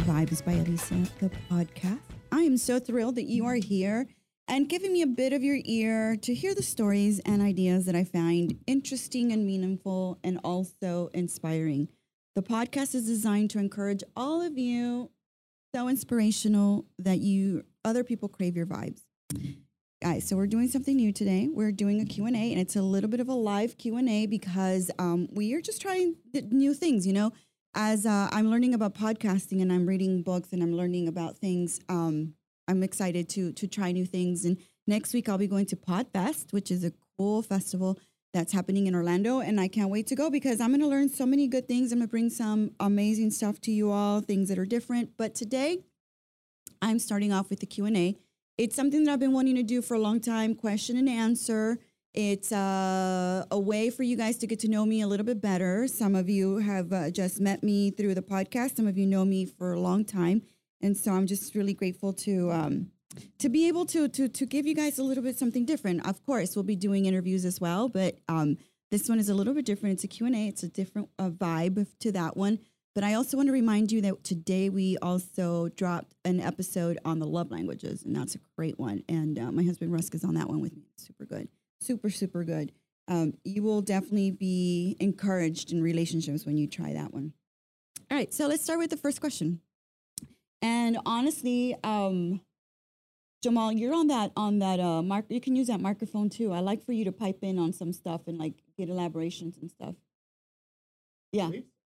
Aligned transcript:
Vibes 0.00 0.44
by 0.44 0.52
Alicia, 0.52 1.08
the 1.20 1.30
podcast. 1.50 2.00
I 2.30 2.42
am 2.42 2.56
so 2.56 2.78
thrilled 2.78 3.14
that 3.14 3.24
you 3.24 3.46
are 3.46 3.54
here 3.54 4.06
and 4.48 4.68
giving 4.68 4.92
me 4.92 5.02
a 5.02 5.06
bit 5.06 5.32
of 5.32 5.42
your 5.42 5.58
ear 5.64 6.16
to 6.16 6.34
hear 6.34 6.54
the 6.54 6.62
stories 6.62 7.20
and 7.20 7.40
ideas 7.40 7.86
that 7.86 7.94
I 7.94 8.04
find 8.04 8.58
interesting 8.66 9.32
and 9.32 9.46
meaningful 9.46 10.18
and 10.22 10.38
also 10.44 11.08
inspiring. 11.14 11.88
The 12.34 12.42
podcast 12.42 12.94
is 12.94 13.06
designed 13.06 13.50
to 13.50 13.58
encourage 13.58 14.02
all 14.16 14.42
of 14.42 14.58
you 14.58 15.10
so 15.74 15.88
inspirational 15.88 16.84
that 16.98 17.18
you 17.20 17.64
other 17.84 18.04
people 18.04 18.28
crave 18.28 18.56
your 18.56 18.66
vibes. 18.66 19.02
Guys, 20.02 20.28
so 20.28 20.36
we're 20.36 20.46
doing 20.46 20.68
something 20.68 20.96
new 20.96 21.12
today. 21.12 21.48
We're 21.50 21.72
doing 21.72 22.00
a 22.00 22.04
Q&A 22.04 22.30
and 22.30 22.60
it's 22.60 22.76
a 22.76 22.82
little 22.82 23.08
bit 23.08 23.20
of 23.20 23.28
a 23.28 23.34
live 23.34 23.78
Q&A 23.78 24.26
because 24.26 24.90
um, 24.98 25.28
we 25.32 25.54
are 25.54 25.62
just 25.62 25.80
trying 25.80 26.16
new 26.50 26.74
things, 26.74 27.06
you 27.06 27.12
know 27.12 27.32
as 27.76 28.06
uh, 28.06 28.28
I'm 28.32 28.50
learning 28.50 28.72
about 28.74 28.94
podcasting 28.94 29.60
and 29.60 29.70
I'm 29.70 29.86
reading 29.86 30.22
books 30.22 30.52
and 30.52 30.62
I'm 30.62 30.74
learning 30.74 31.08
about 31.08 31.36
things, 31.36 31.78
um, 31.90 32.32
I'm 32.66 32.82
excited 32.82 33.28
to 33.30 33.52
to 33.52 33.68
try 33.68 33.92
new 33.92 34.06
things. 34.06 34.44
And 34.44 34.56
next 34.86 35.12
week 35.12 35.28
I'll 35.28 35.38
be 35.38 35.46
going 35.46 35.66
to 35.66 35.76
Podfest, 35.76 36.52
which 36.52 36.70
is 36.70 36.82
a 36.82 36.92
cool 37.16 37.42
festival 37.42 37.98
that's 38.32 38.52
happening 38.52 38.86
in 38.86 38.94
Orlando, 38.94 39.40
and 39.40 39.60
I 39.60 39.68
can't 39.68 39.90
wait 39.90 40.06
to 40.08 40.14
go 40.14 40.30
because 40.30 40.60
I'm 40.60 40.70
going 40.70 40.80
to 40.80 40.88
learn 40.88 41.08
so 41.08 41.24
many 41.24 41.46
good 41.46 41.68
things. 41.68 41.92
I'm 41.92 41.98
going 41.98 42.08
to 42.08 42.10
bring 42.10 42.28
some 42.28 42.72
amazing 42.80 43.30
stuff 43.30 43.60
to 43.62 43.70
you 43.70 43.90
all, 43.90 44.20
things 44.20 44.48
that 44.48 44.58
are 44.58 44.66
different. 44.66 45.10
But 45.16 45.34
today, 45.34 45.84
I'm 46.82 46.98
starting 46.98 47.32
off 47.32 47.50
with 47.50 47.60
the 47.60 47.66
Q 47.66 47.84
and 47.84 47.96
A. 47.96 48.16
It's 48.58 48.74
something 48.74 49.04
that 49.04 49.12
I've 49.12 49.20
been 49.20 49.32
wanting 49.32 49.56
to 49.56 49.62
do 49.62 49.82
for 49.82 49.94
a 49.94 49.98
long 49.98 50.20
time, 50.20 50.54
question 50.54 50.96
and 50.96 51.08
answer. 51.08 51.78
It's 52.16 52.50
uh, 52.50 53.44
a 53.50 53.60
way 53.60 53.90
for 53.90 54.02
you 54.02 54.16
guys 54.16 54.38
to 54.38 54.46
get 54.46 54.60
to 54.60 54.68
know 54.68 54.86
me 54.86 55.02
a 55.02 55.06
little 55.06 55.26
bit 55.26 55.42
better. 55.42 55.86
Some 55.86 56.14
of 56.14 56.30
you 56.30 56.56
have 56.56 56.90
uh, 56.90 57.10
just 57.10 57.40
met 57.40 57.62
me 57.62 57.90
through 57.90 58.14
the 58.14 58.22
podcast. 58.22 58.74
Some 58.76 58.86
of 58.86 58.96
you 58.96 59.06
know 59.06 59.26
me 59.26 59.44
for 59.44 59.74
a 59.74 59.80
long 59.80 60.02
time, 60.02 60.40
and 60.80 60.96
so 60.96 61.12
I'm 61.12 61.26
just 61.26 61.54
really 61.54 61.74
grateful 61.74 62.14
to 62.14 62.50
um, 62.50 62.90
to 63.38 63.50
be 63.50 63.68
able 63.68 63.84
to 63.86 64.08
to 64.08 64.28
to 64.28 64.46
give 64.46 64.66
you 64.66 64.74
guys 64.74 64.98
a 64.98 65.02
little 65.02 65.22
bit 65.22 65.38
something 65.38 65.66
different. 65.66 66.08
Of 66.08 66.24
course, 66.24 66.56
we'll 66.56 66.62
be 66.62 66.74
doing 66.74 67.04
interviews 67.04 67.44
as 67.44 67.60
well, 67.60 67.86
but 67.86 68.16
um, 68.30 68.56
this 68.90 69.10
one 69.10 69.18
is 69.18 69.28
a 69.28 69.34
little 69.34 69.52
bit 69.52 69.66
different. 69.66 69.96
It's 69.96 70.04
a 70.04 70.08
Q 70.08 70.24
and 70.24 70.34
A. 70.34 70.48
It's 70.48 70.62
a 70.62 70.68
different 70.68 71.10
uh, 71.18 71.28
vibe 71.28 71.86
to 72.00 72.12
that 72.12 72.34
one. 72.34 72.60
But 72.94 73.04
I 73.04 73.12
also 73.12 73.36
want 73.36 73.48
to 73.48 73.52
remind 73.52 73.92
you 73.92 74.00
that 74.00 74.24
today 74.24 74.70
we 74.70 74.96
also 75.02 75.68
dropped 75.68 76.14
an 76.24 76.40
episode 76.40 76.98
on 77.04 77.18
the 77.18 77.26
love 77.26 77.50
languages, 77.50 78.04
and 78.04 78.16
that's 78.16 78.34
a 78.36 78.40
great 78.56 78.78
one. 78.78 79.02
And 79.06 79.38
uh, 79.38 79.52
my 79.52 79.64
husband 79.64 79.92
Rusk 79.92 80.14
is 80.14 80.24
on 80.24 80.32
that 80.36 80.48
one 80.48 80.62
with 80.62 80.74
me. 80.74 80.86
Super 80.96 81.26
good 81.26 81.50
super, 81.80 82.10
super 82.10 82.44
good. 82.44 82.72
Um, 83.08 83.34
you 83.44 83.62
will 83.62 83.82
definitely 83.82 84.32
be 84.32 84.96
encouraged 84.98 85.72
in 85.72 85.82
relationships 85.82 86.44
when 86.44 86.56
you 86.56 86.66
try 86.66 86.92
that 86.92 87.12
one. 87.12 87.32
All 88.10 88.16
right, 88.16 88.32
so 88.32 88.46
let's 88.46 88.62
start 88.62 88.78
with 88.78 88.90
the 88.90 88.96
first 88.96 89.20
question. 89.20 89.60
And 90.62 90.98
honestly, 91.06 91.76
um, 91.84 92.40
Jamal, 93.42 93.70
you're 93.70 93.94
on 93.94 94.08
that 94.08 94.32
on 94.36 94.58
that 94.60 94.80
uh 94.80 95.02
mark. 95.02 95.26
You 95.28 95.40
can 95.40 95.54
use 95.54 95.68
that 95.68 95.80
microphone 95.80 96.30
too. 96.30 96.52
I 96.52 96.60
like 96.60 96.84
for 96.84 96.92
you 96.92 97.04
to 97.04 97.12
pipe 97.12 97.38
in 97.42 97.58
on 97.58 97.72
some 97.72 97.92
stuff 97.92 98.22
and 98.26 98.38
like 98.38 98.54
get 98.76 98.88
elaborations 98.88 99.58
and 99.58 99.70
stuff. 99.70 99.94
Yeah, 101.32 101.50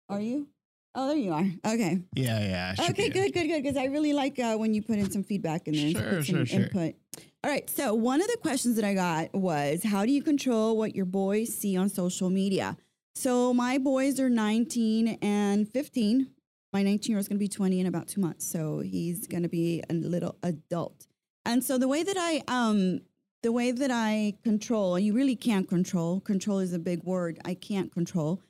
are 0.08 0.20
you? 0.20 0.48
Oh, 0.94 1.08
there 1.08 1.16
you 1.16 1.32
are. 1.32 1.46
Okay. 1.64 2.02
Yeah, 2.14 2.40
yeah. 2.40 2.74
Okay, 2.90 3.08
good, 3.10 3.32
good, 3.32 3.46
good. 3.46 3.62
Because 3.62 3.76
I 3.76 3.84
really 3.84 4.12
like 4.12 4.38
uh, 4.38 4.56
when 4.56 4.74
you 4.74 4.82
put 4.82 4.98
in 4.98 5.10
some 5.10 5.22
feedback 5.22 5.68
and 5.68 5.76
then 5.76 5.92
sure, 5.92 6.02
put 6.02 6.26
some 6.26 6.44
sure, 6.44 6.62
input. 6.62 6.94
All 7.42 7.50
right. 7.50 7.70
So 7.70 7.94
one 7.94 8.20
of 8.20 8.26
the 8.26 8.36
questions 8.36 8.76
that 8.76 8.84
I 8.84 8.92
got 8.92 9.34
was, 9.34 9.82
how 9.82 10.04
do 10.04 10.12
you 10.12 10.22
control 10.22 10.76
what 10.76 10.94
your 10.94 11.06
boys 11.06 11.54
see 11.54 11.74
on 11.74 11.88
social 11.88 12.28
media? 12.28 12.76
So 13.14 13.54
my 13.54 13.78
boys 13.78 14.20
are 14.20 14.28
19 14.28 15.18
and 15.22 15.66
15. 15.66 16.30
My 16.74 16.82
19 16.82 17.10
year 17.10 17.16
old 17.16 17.22
is 17.22 17.28
going 17.28 17.38
to 17.38 17.44
be 17.44 17.48
20 17.48 17.80
in 17.80 17.86
about 17.86 18.08
two 18.08 18.20
months. 18.20 18.46
So 18.46 18.80
he's 18.80 19.26
going 19.26 19.42
to 19.42 19.48
be 19.48 19.82
a 19.88 19.94
little 19.94 20.36
adult. 20.42 21.06
And 21.46 21.64
so 21.64 21.78
the 21.78 21.88
way 21.88 22.02
that 22.02 22.16
I, 22.18 22.42
um, 22.46 23.00
the 23.42 23.52
way 23.52 23.70
that 23.70 23.90
I 23.90 24.34
control, 24.44 24.98
you 24.98 25.14
really 25.14 25.34
can't 25.34 25.66
control. 25.66 26.20
Control 26.20 26.58
is 26.58 26.74
a 26.74 26.78
big 26.78 27.02
word. 27.04 27.38
I 27.42 27.54
can't 27.54 27.90
control. 27.90 28.42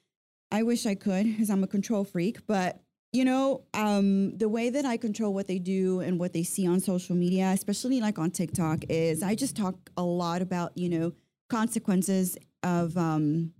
I 0.50 0.64
wish 0.64 0.84
I 0.84 0.96
could 0.96 1.26
because 1.26 1.48
I'm 1.48 1.62
a 1.62 1.68
control 1.68 2.02
freak, 2.02 2.44
but 2.48 2.82
you 3.12 3.24
know, 3.24 3.62
um, 3.74 4.36
the 4.38 4.48
way 4.48 4.70
that 4.70 4.84
I 4.84 4.96
control 4.96 5.34
what 5.34 5.48
they 5.48 5.58
do 5.58 6.00
and 6.00 6.18
what 6.20 6.32
they 6.32 6.44
see 6.44 6.66
on 6.66 6.78
social 6.78 7.16
media, 7.16 7.50
especially 7.52 8.00
like 8.00 8.18
on 8.18 8.30
TikTok, 8.30 8.84
is 8.88 9.22
I 9.22 9.34
just 9.34 9.56
talk 9.56 9.74
a 9.96 10.02
lot 10.02 10.42
about 10.42 10.76
you 10.76 10.88
know 10.88 11.12
consequences 11.48 12.38
of 12.62 12.96
um, 12.96 13.52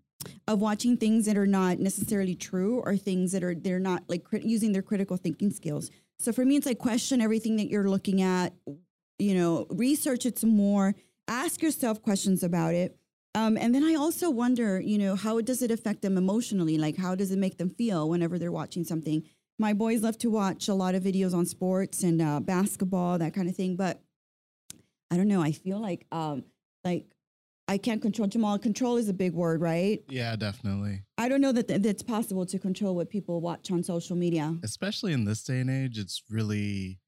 of 0.47 0.61
watching 0.61 0.97
things 0.97 1.27
that 1.27 1.37
are 1.37 1.49
not 1.49 1.81
necessarily 1.81 2.37
true 2.37 2.81
or 2.84 2.97
things 2.97 3.33
that 3.33 3.43
are 3.43 3.55
they're 3.55 3.81
not 3.81 4.05
like 4.09 4.22
crit- 4.22 4.44
using 4.44 4.72
their 4.72 4.83
critical 4.83 5.16
thinking 5.16 5.50
skills. 5.50 5.91
So 6.19 6.32
for 6.32 6.44
me, 6.44 6.56
it's 6.56 6.67
like 6.67 6.78
question 6.78 7.21
everything 7.21 7.56
that 7.56 7.69
you're 7.69 7.88
looking 7.88 8.22
at. 8.22 8.53
You 9.19 9.34
know, 9.34 9.67
research 9.71 10.27
it 10.27 10.38
some 10.38 10.56
more. 10.56 10.94
Ask 11.27 11.61
yourself 11.61 12.03
questions 12.03 12.43
about 12.43 12.75
it. 12.75 12.97
Um, 13.34 13.56
and 13.56 13.75
then 13.75 13.84
I 13.84 13.94
also 13.94 14.28
wonder, 14.28 14.81
you 14.81 14.99
know, 14.99 15.15
how 15.15 15.41
does 15.41 15.62
it 15.62 15.71
affect 15.71 16.03
them 16.03 16.17
emotionally? 16.17 16.78
Like, 16.78 16.97
how 16.97 17.15
does 17.15 17.31
it 17.31 17.38
make 17.38 17.59
them 17.59 17.71
feel 17.71 18.09
whenever 18.09 18.38
they're 18.38 18.50
watching 18.50 18.82
something? 18.82 19.22
My 19.60 19.75
boys 19.75 20.00
love 20.00 20.16
to 20.16 20.31
watch 20.31 20.69
a 20.69 20.75
lot 20.75 20.94
of 20.94 21.03
videos 21.03 21.34
on 21.34 21.44
sports 21.44 22.03
and 22.03 22.22
uh, 22.22 22.41
basketball, 22.41 23.19
that 23.19 23.34
kind 23.34 23.47
of 23.47 23.54
thing. 23.54 23.76
But 23.76 24.00
I 25.10 25.19
don't 25.19 25.28
know. 25.28 25.43
I 25.43 25.53
feel 25.53 25.78
like 25.78 26.06
um, 26.10 26.44
like 26.82 27.04
I 27.69 27.76
can't 27.76 28.00
control 28.00 28.26
Jamal. 28.26 28.59
Control 28.59 28.97
is 28.97 29.10
a 29.10 29.12
big 29.12 29.34
word, 29.34 29.60
right? 29.60 30.03
Yeah, 30.09 30.34
definitely. 30.34 31.03
I 31.19 31.28
don't 31.28 31.43
know 31.43 31.53
that 31.53 31.69
th- 31.69 31.82
that's 31.82 32.03
possible 32.03 32.47
to 32.47 32.59
control 32.59 32.97
what 32.97 33.10
people 33.10 33.43
watch 33.43 33.70
on 33.70 33.82
social 33.82 34.16
media, 34.16 34.56
especially 34.65 35.12
in 35.12 35.26
this 35.26 35.44
day 35.44 35.60
and 35.60 35.70
age. 35.70 35.99
It's 35.99 36.22
really 36.31 36.99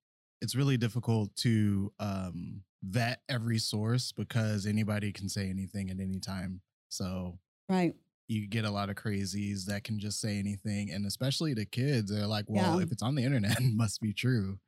it's 0.43 0.55
really 0.55 0.77
difficult 0.77 1.35
to 1.37 1.91
um, 1.99 2.61
vet 2.85 3.23
every 3.31 3.59
source 3.59 4.13
because 4.13 4.67
anybody 4.67 5.11
can 5.11 5.31
say 5.31 5.49
anything 5.49 5.89
at 5.89 6.01
any 6.01 6.21
time. 6.21 6.61
So 6.91 7.39
right 7.71 7.95
you 8.29 8.47
get 8.47 8.65
a 8.65 8.71
lot 8.71 8.89
of 8.89 8.97
crazies 8.97 9.65
that 9.67 9.85
can 9.85 9.99
just 9.99 10.21
say 10.21 10.39
anything 10.39 10.91
and 10.91 11.07
especially 11.07 11.55
the 11.55 11.67
kids 11.67 12.11
they're 12.11 12.27
like 12.27 12.45
well 12.49 12.79
yeah. 12.79 12.85
if 12.85 12.93
it's 12.93 13.03
on 13.03 13.15
the 13.15 13.25
internet 13.25 13.61
it 13.61 13.73
must 13.75 14.01
be 14.01 14.13
true 14.13 14.59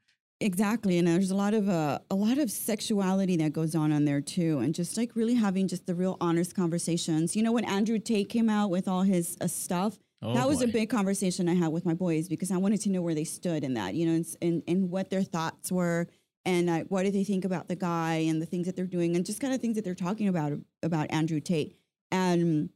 exactly 0.41 0.99
and 0.99 1.07
there's 1.07 1.31
a 1.31 1.37
lot 1.37 1.55
of 1.55 1.69
uh, 1.69 1.99
a 2.11 2.15
lot 2.15 2.39
of 2.39 2.51
sexuality 2.51 3.37
that 3.37 3.53
goes 3.53 3.75
on 3.75 3.93
on 3.93 4.05
there 4.05 4.21
too 4.21 4.59
and 4.59 4.75
just 4.75 4.97
like 4.97 5.15
really 5.15 5.35
having 5.35 5.69
just 5.69 5.87
the 5.87 5.95
real 5.95 6.17
honest 6.21 6.55
conversations 6.55 7.37
you 7.37 7.43
know 7.43 7.53
when 7.53 7.65
andrew 7.65 7.99
tate 7.99 8.29
came 8.29 8.51
out 8.51 8.71
with 8.71 8.89
all 8.89 9.03
his 9.03 9.37
uh, 9.41 9.47
stuff 9.47 9.99
oh, 10.23 10.35
that 10.35 10.49
was 10.49 10.59
boy. 10.59 10.65
a 10.65 10.69
big 10.69 10.91
conversation 10.91 11.49
i 11.49 11.55
had 11.55 11.69
with 11.69 11.87
my 11.87 11.95
boys 11.95 12.29
because 12.29 12.51
i 12.51 12.57
wanted 12.57 12.81
to 12.81 12.91
know 12.91 13.01
where 13.01 13.15
they 13.15 13.25
stood 13.25 13.63
in 13.65 13.75
that 13.75 13.95
you 13.95 14.07
know 14.07 14.13
and, 14.13 14.27
and, 14.43 14.63
and 14.67 14.91
what 14.91 15.09
their 15.09 15.23
thoughts 15.23 15.71
were 15.71 16.09
and 16.47 16.69
uh, 16.69 16.81
what 16.89 17.05
do 17.05 17.11
they 17.11 17.25
think 17.25 17.47
about 17.47 17.69
the 17.69 17.77
guy 17.77 18.17
and 18.17 18.43
the 18.43 18.47
things 18.47 18.67
that 18.67 18.77
they're 18.77 18.87
doing 18.87 19.17
and 19.17 19.25
just 19.25 19.41
kind 19.41 19.55
of 19.55 19.61
things 19.61 19.77
that 19.77 19.85
they're 19.85 19.95
talking 19.95 20.29
about 20.29 20.53
about 20.83 21.07
andrew 21.11 21.41
tate 21.41 21.79
and 22.11 22.71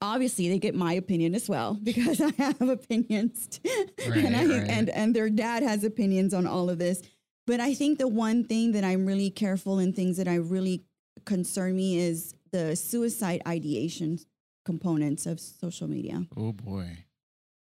obviously 0.00 0.48
they 0.48 0.58
get 0.58 0.74
my 0.74 0.92
opinion 0.92 1.34
as 1.34 1.48
well 1.48 1.74
because 1.82 2.20
I 2.20 2.30
have 2.38 2.60
opinions 2.60 3.60
right, 4.08 4.24
and, 4.24 4.36
I, 4.36 4.46
right. 4.46 4.68
and 4.68 4.88
and 4.90 5.14
their 5.14 5.30
dad 5.30 5.62
has 5.62 5.84
opinions 5.84 6.34
on 6.34 6.46
all 6.46 6.70
of 6.70 6.78
this. 6.78 7.02
But 7.46 7.60
I 7.60 7.72
think 7.72 7.98
the 7.98 8.08
one 8.08 8.44
thing 8.44 8.72
that 8.72 8.84
I'm 8.84 9.06
really 9.06 9.30
careful 9.30 9.78
in 9.78 9.94
things 9.94 10.18
that 10.18 10.28
I 10.28 10.34
really 10.34 10.84
concern 11.24 11.76
me 11.76 11.98
is 11.98 12.34
the 12.52 12.76
suicide 12.76 13.40
ideation 13.46 14.18
components 14.64 15.24
of 15.24 15.40
social 15.40 15.88
media. 15.88 16.26
Oh 16.36 16.52
boy. 16.52 17.04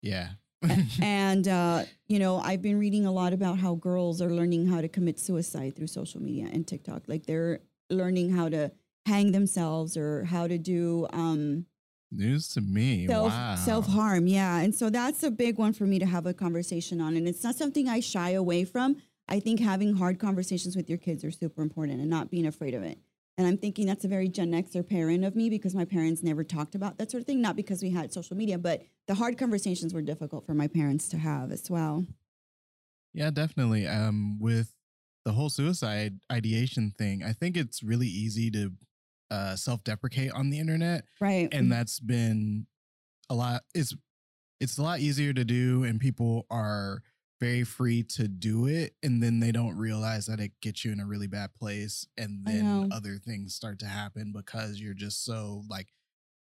Yeah. 0.02 0.30
and 1.02 1.48
uh, 1.48 1.84
you 2.08 2.18
know, 2.18 2.38
I've 2.38 2.60
been 2.60 2.78
reading 2.78 3.06
a 3.06 3.12
lot 3.12 3.32
about 3.32 3.58
how 3.58 3.76
girls 3.76 4.20
are 4.20 4.30
learning 4.30 4.66
how 4.66 4.82
to 4.82 4.88
commit 4.88 5.18
suicide 5.18 5.74
through 5.74 5.86
social 5.86 6.20
media 6.20 6.48
and 6.52 6.66
TikTok. 6.66 7.04
Like 7.06 7.24
they're 7.24 7.60
learning 7.88 8.30
how 8.30 8.50
to 8.50 8.70
hang 9.06 9.32
themselves 9.32 9.96
or 9.96 10.24
how 10.24 10.46
to 10.46 10.58
do 10.58 11.06
um, 11.14 11.64
News 12.12 12.48
to 12.48 12.60
me. 12.60 13.06
Self, 13.06 13.32
wow. 13.32 13.54
Self 13.54 13.86
harm. 13.86 14.26
Yeah. 14.26 14.58
And 14.58 14.74
so 14.74 14.90
that's 14.90 15.22
a 15.22 15.30
big 15.30 15.58
one 15.58 15.72
for 15.72 15.84
me 15.84 15.98
to 15.98 16.06
have 16.06 16.26
a 16.26 16.34
conversation 16.34 17.00
on. 17.00 17.16
And 17.16 17.28
it's 17.28 17.44
not 17.44 17.54
something 17.54 17.88
I 17.88 18.00
shy 18.00 18.30
away 18.30 18.64
from. 18.64 18.96
I 19.28 19.38
think 19.38 19.60
having 19.60 19.94
hard 19.94 20.18
conversations 20.18 20.74
with 20.74 20.88
your 20.88 20.98
kids 20.98 21.24
are 21.24 21.30
super 21.30 21.62
important 21.62 22.00
and 22.00 22.10
not 22.10 22.30
being 22.30 22.46
afraid 22.46 22.74
of 22.74 22.82
it. 22.82 22.98
And 23.38 23.46
I'm 23.46 23.56
thinking 23.56 23.86
that's 23.86 24.04
a 24.04 24.08
very 24.08 24.28
Gen 24.28 24.50
Xer 24.50 24.86
parent 24.86 25.24
of 25.24 25.36
me 25.36 25.48
because 25.48 25.74
my 25.74 25.84
parents 25.84 26.22
never 26.22 26.42
talked 26.42 26.74
about 26.74 26.98
that 26.98 27.10
sort 27.10 27.22
of 27.22 27.26
thing. 27.26 27.40
Not 27.40 27.56
because 27.56 27.80
we 27.80 27.90
had 27.90 28.12
social 28.12 28.36
media, 28.36 28.58
but 28.58 28.82
the 29.06 29.14
hard 29.14 29.38
conversations 29.38 29.94
were 29.94 30.02
difficult 30.02 30.44
for 30.44 30.52
my 30.52 30.66
parents 30.66 31.08
to 31.10 31.16
have 31.16 31.52
as 31.52 31.70
well. 31.70 32.04
Yeah, 33.14 33.30
definitely. 33.30 33.86
Um, 33.86 34.38
with 34.40 34.74
the 35.24 35.32
whole 35.32 35.48
suicide 35.48 36.18
ideation 36.30 36.92
thing, 36.96 37.22
I 37.22 37.32
think 37.32 37.56
it's 37.56 37.82
really 37.82 38.08
easy 38.08 38.50
to 38.50 38.72
uh, 39.30 39.56
self-deprecate 39.56 40.32
on 40.32 40.50
the 40.50 40.58
internet, 40.58 41.04
right? 41.20 41.48
And 41.52 41.70
that's 41.70 42.00
been 42.00 42.66
a 43.28 43.34
lot. 43.34 43.62
It's 43.74 43.94
it's 44.60 44.76
a 44.78 44.82
lot 44.82 45.00
easier 45.00 45.32
to 45.32 45.44
do, 45.44 45.84
and 45.84 45.98
people 46.00 46.46
are 46.50 47.02
very 47.40 47.64
free 47.64 48.02
to 48.02 48.28
do 48.28 48.66
it, 48.66 48.94
and 49.02 49.22
then 49.22 49.40
they 49.40 49.50
don't 49.52 49.76
realize 49.76 50.26
that 50.26 50.40
it 50.40 50.52
gets 50.60 50.84
you 50.84 50.92
in 50.92 51.00
a 51.00 51.06
really 51.06 51.26
bad 51.26 51.54
place, 51.54 52.06
and 52.18 52.44
then 52.44 52.88
other 52.92 53.16
things 53.16 53.54
start 53.54 53.78
to 53.78 53.86
happen 53.86 54.32
because 54.32 54.78
you're 54.80 54.92
just 54.92 55.24
so 55.24 55.62
like 55.70 55.88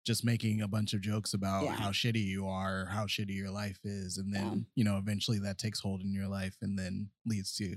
just 0.04 0.24
making 0.24 0.62
a 0.62 0.66
bunch 0.68 0.94
of 0.94 1.00
jokes 1.02 1.34
about 1.34 1.64
Yeah. 1.66 1.74
how 1.76 1.90
shitty 1.90 2.24
you 2.24 2.48
are, 2.48 2.86
how 2.86 3.04
shitty 3.06 3.36
your 3.36 3.50
life 3.50 3.78
is, 3.84 4.16
and 4.18 4.34
then 4.34 4.42
Yeah. 4.42 4.54
you 4.74 4.84
know 4.84 4.96
eventually 4.98 5.38
that 5.40 5.58
takes 5.58 5.80
hold 5.80 6.02
in 6.02 6.12
your 6.12 6.26
life, 6.28 6.56
and 6.62 6.76
then 6.78 7.10
leads 7.26 7.54
to 7.56 7.76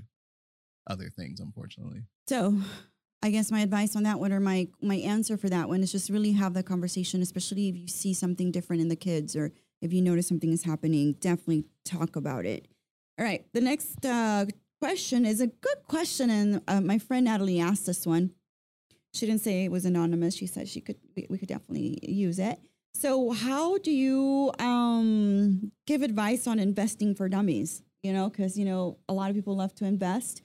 other 0.88 1.08
things. 1.10 1.38
Unfortunately, 1.38 2.02
So, 2.28 2.60
I 3.22 3.30
guess 3.30 3.52
my 3.52 3.60
advice 3.60 3.94
on 3.94 4.02
that 4.02 4.18
one, 4.18 4.32
or 4.32 4.40
my 4.40 4.68
my 4.80 4.96
answer 4.96 5.36
for 5.36 5.48
that 5.48 5.68
one, 5.68 5.82
is 5.82 5.92
just 5.92 6.10
really 6.10 6.32
have 6.32 6.54
the 6.54 6.62
conversation, 6.62 7.22
especially 7.22 7.68
if 7.68 7.76
you 7.76 7.86
see 7.86 8.12
something 8.14 8.50
different 8.50 8.82
in 8.82 8.88
the 8.88 8.96
kids, 8.96 9.36
or 9.36 9.52
if 9.80 9.92
you 9.92 10.02
notice 10.02 10.26
something 10.26 10.52
is 10.52 10.64
happening. 10.64 11.12
Definitely 11.20 11.64
talk 11.84 12.16
about 12.16 12.44
it. 12.44 12.66
All 13.18 13.24
right, 13.24 13.44
the 13.52 13.60
next 13.60 14.04
uh, 14.04 14.46
question 14.80 15.24
is 15.24 15.40
a 15.40 15.46
good 15.46 15.84
question, 15.86 16.30
and 16.30 16.62
uh, 16.66 16.80
my 16.80 16.98
friend 16.98 17.26
Natalie 17.26 17.60
asked 17.60 17.86
this 17.86 18.06
one. 18.06 18.32
She 19.14 19.26
didn't 19.26 19.42
say 19.42 19.64
it 19.64 19.70
was 19.70 19.84
anonymous. 19.84 20.34
She 20.34 20.46
said 20.46 20.68
she 20.68 20.80
could 20.80 20.96
we, 21.14 21.26
we 21.30 21.38
could 21.38 21.48
definitely 21.48 22.00
use 22.02 22.40
it. 22.40 22.58
So, 22.94 23.30
how 23.30 23.78
do 23.78 23.92
you 23.92 24.52
um, 24.58 25.70
give 25.86 26.02
advice 26.02 26.46
on 26.46 26.58
investing 26.58 27.14
for 27.14 27.28
dummies? 27.28 27.82
You 28.02 28.12
know, 28.12 28.28
because 28.28 28.58
you 28.58 28.64
know 28.64 28.98
a 29.08 29.12
lot 29.12 29.30
of 29.30 29.36
people 29.36 29.54
love 29.54 29.74
to 29.76 29.84
invest. 29.84 30.42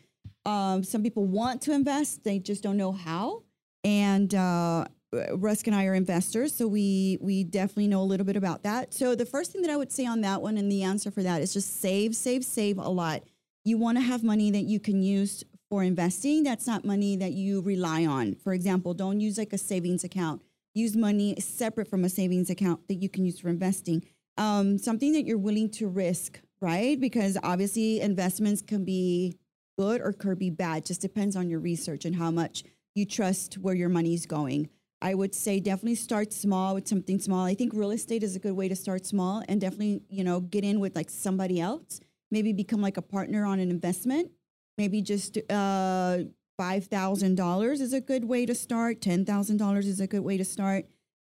Um, 0.48 0.82
some 0.82 1.04
people 1.04 1.26
want 1.26 1.62
to 1.64 1.74
invest, 1.74 2.24
they 2.24 2.40
just 2.40 2.64
don't 2.64 2.78
know 2.78 2.94
how. 2.94 3.44
And 3.84 4.34
uh, 4.34 4.86
Rusk 5.34 5.68
and 5.68 5.76
I 5.76 5.86
are 5.86 5.94
investors, 5.94 6.56
so 6.56 6.68
we 6.68 7.18
we 7.22 7.44
definitely 7.44 7.88
know 7.88 8.02
a 8.02 8.10
little 8.12 8.26
bit 8.26 8.38
about 8.38 8.64
that. 8.64 8.94
So 8.94 9.14
the 9.14 9.26
first 9.26 9.52
thing 9.52 9.62
that 9.64 9.72
I 9.72 9.76
would 9.76 9.92
say 9.92 10.06
on 10.06 10.22
that 10.22 10.42
one, 10.42 10.58
and 10.58 10.72
the 10.72 10.84
answer 10.84 11.12
for 11.12 11.22
that 11.22 11.42
is 11.42 11.54
just 11.54 11.82
save, 11.82 12.16
save, 12.16 12.46
save 12.46 12.78
a 12.78 12.90
lot. 12.90 13.24
You 13.66 13.78
want 13.78 13.98
to 13.98 14.02
have 14.02 14.24
money 14.24 14.50
that 14.52 14.64
you 14.64 14.80
can 14.80 15.04
use 15.04 15.44
for 15.70 15.84
investing. 15.84 16.44
That's 16.44 16.66
not 16.66 16.86
money 16.86 17.18
that 17.18 17.34
you 17.34 17.62
rely 17.62 18.06
on. 18.06 18.36
For 18.36 18.54
example, 18.54 18.94
don't 18.94 19.20
use 19.20 19.38
like 19.38 19.52
a 19.52 19.58
savings 19.58 20.06
account. 20.06 20.42
Use 20.74 20.96
money 20.96 21.36
separate 21.40 21.90
from 21.90 22.06
a 22.06 22.10
savings 22.10 22.50
account 22.50 22.88
that 22.88 22.96
you 22.96 23.10
can 23.10 23.26
use 23.26 23.40
for 23.40 23.50
investing. 23.50 24.06
Um, 24.38 24.78
something 24.78 25.12
that 25.12 25.26
you're 25.26 25.38
willing 25.38 25.70
to 25.72 25.90
risk, 25.90 26.40
right? 26.62 26.98
Because 26.98 27.38
obviously 27.44 28.00
investments 28.00 28.62
can 28.62 28.86
be 28.86 29.38
good 29.78 30.02
or 30.02 30.12
could 30.12 30.40
be 30.40 30.50
bad. 30.50 30.86
Just 30.86 31.02
depends 31.02 31.36
on 31.36 31.50
your 31.50 31.60
research 31.60 32.06
and 32.06 32.16
how 32.16 32.32
much 32.32 32.64
you 32.96 33.06
trust 33.06 33.56
where 33.56 33.76
your 33.76 33.90
money's 33.90 34.26
going. 34.26 34.70
I 35.02 35.14
would 35.14 35.36
say 35.36 35.60
definitely 35.60 35.96
start 35.96 36.34
small 36.34 36.74
with 36.74 36.88
something 36.88 37.20
small. 37.20 37.46
I 37.46 37.54
think 37.54 37.74
real 37.74 37.92
estate 37.92 38.24
is 38.24 38.36
a 38.36 38.40
good 38.40 38.54
way 38.54 38.68
to 38.68 38.76
start 38.76 39.06
small 39.06 39.44
and 39.48 39.62
definitely, 39.62 40.02
you 40.10 40.24
know, 40.24 40.40
get 40.40 40.64
in 40.64 40.80
with 40.80 40.96
like 40.96 41.10
somebody 41.10 41.62
else. 41.62 42.00
Maybe 42.32 42.52
become 42.52 42.82
like 42.82 42.98
a 42.98 43.02
partner 43.02 43.46
on 43.46 43.60
an 43.60 43.70
investment. 43.70 44.32
Maybe 44.78 45.02
just 45.02 45.38
uh, 45.50 46.20
five 46.58 46.86
thousand 46.86 47.36
dollars 47.36 47.80
is 47.80 47.94
a 47.94 48.02
good 48.02 48.26
way 48.26 48.46
to 48.46 48.56
start. 48.56 49.02
Ten 49.02 49.24
thousand 49.24 49.58
dollars 49.58 49.88
is 49.88 50.00
a 50.00 50.08
good 50.08 50.24
way 50.24 50.38
to 50.38 50.46
start. 50.46 50.86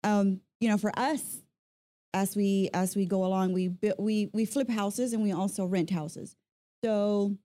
Um, 0.04 0.40
you 0.60 0.68
know, 0.68 0.76
for 0.76 0.92
us, 0.98 1.42
as 2.12 2.36
we 2.36 2.68
as 2.74 2.94
we 2.96 3.06
go 3.06 3.24
along, 3.24 3.52
we 3.52 3.70
we 3.98 4.28
we 4.32 4.44
flip 4.44 4.68
houses 4.68 5.12
and 5.12 5.22
we 5.22 5.32
also 5.32 5.64
rent 5.64 5.90
houses. 5.90 6.36
So 6.84 7.36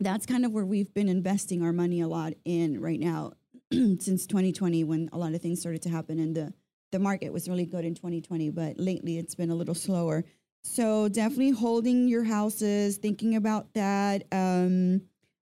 that's 0.00 0.26
kind 0.26 0.44
of 0.44 0.52
where 0.52 0.64
we've 0.64 0.92
been 0.94 1.08
investing 1.08 1.62
our 1.62 1.72
money 1.72 2.00
a 2.00 2.08
lot 2.08 2.32
in 2.44 2.80
right 2.80 2.98
now 2.98 3.32
since 3.72 4.26
2020 4.26 4.82
when 4.84 5.10
a 5.12 5.18
lot 5.18 5.34
of 5.34 5.42
things 5.42 5.60
started 5.60 5.82
to 5.82 5.90
happen 5.90 6.18
and 6.18 6.34
the 6.34 6.52
the 6.92 6.98
market 6.98 7.32
was 7.32 7.48
really 7.48 7.66
good 7.66 7.84
in 7.84 7.94
2020 7.94 8.50
but 8.50 8.80
lately 8.80 9.16
it's 9.16 9.34
been 9.34 9.50
a 9.50 9.54
little 9.54 9.74
slower. 9.74 10.24
So 10.62 11.08
definitely 11.08 11.50
holding 11.50 12.08
your 12.08 12.24
houses 12.24 12.96
thinking 12.96 13.36
about 13.36 13.72
that 13.74 14.24
um, 14.32 15.02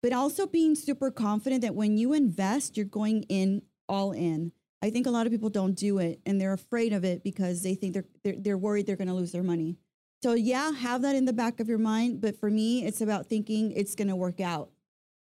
but 0.03 0.13
also 0.13 0.45
being 0.45 0.75
super 0.75 1.09
confident 1.11 1.61
that 1.61 1.73
when 1.73 1.97
you 1.97 2.13
invest 2.13 2.77
you're 2.77 2.85
going 2.85 3.23
in 3.23 3.63
all 3.87 4.11
in. 4.11 4.51
I 4.83 4.89
think 4.89 5.05
a 5.05 5.11
lot 5.11 5.27
of 5.27 5.31
people 5.31 5.49
don't 5.49 5.75
do 5.75 5.99
it 5.99 6.19
and 6.25 6.41
they're 6.41 6.53
afraid 6.53 6.91
of 6.93 7.03
it 7.05 7.23
because 7.23 7.61
they 7.61 7.75
think 7.75 7.93
they're 7.93 8.05
they're, 8.23 8.35
they're 8.37 8.57
worried 8.57 8.85
they're 8.85 8.95
going 8.95 9.07
to 9.07 9.13
lose 9.13 9.31
their 9.31 9.43
money 9.43 9.77
so 10.23 10.33
yeah, 10.33 10.71
have 10.71 11.01
that 11.01 11.15
in 11.15 11.25
the 11.25 11.33
back 11.33 11.59
of 11.59 11.67
your 11.67 11.77
mind. 11.77 12.21
But 12.21 12.39
for 12.39 12.49
me, 12.49 12.85
it's 12.85 13.01
about 13.01 13.27
thinking 13.27 13.71
it's 13.71 13.95
going 13.95 14.07
to 14.07 14.15
work 14.15 14.39
out. 14.39 14.69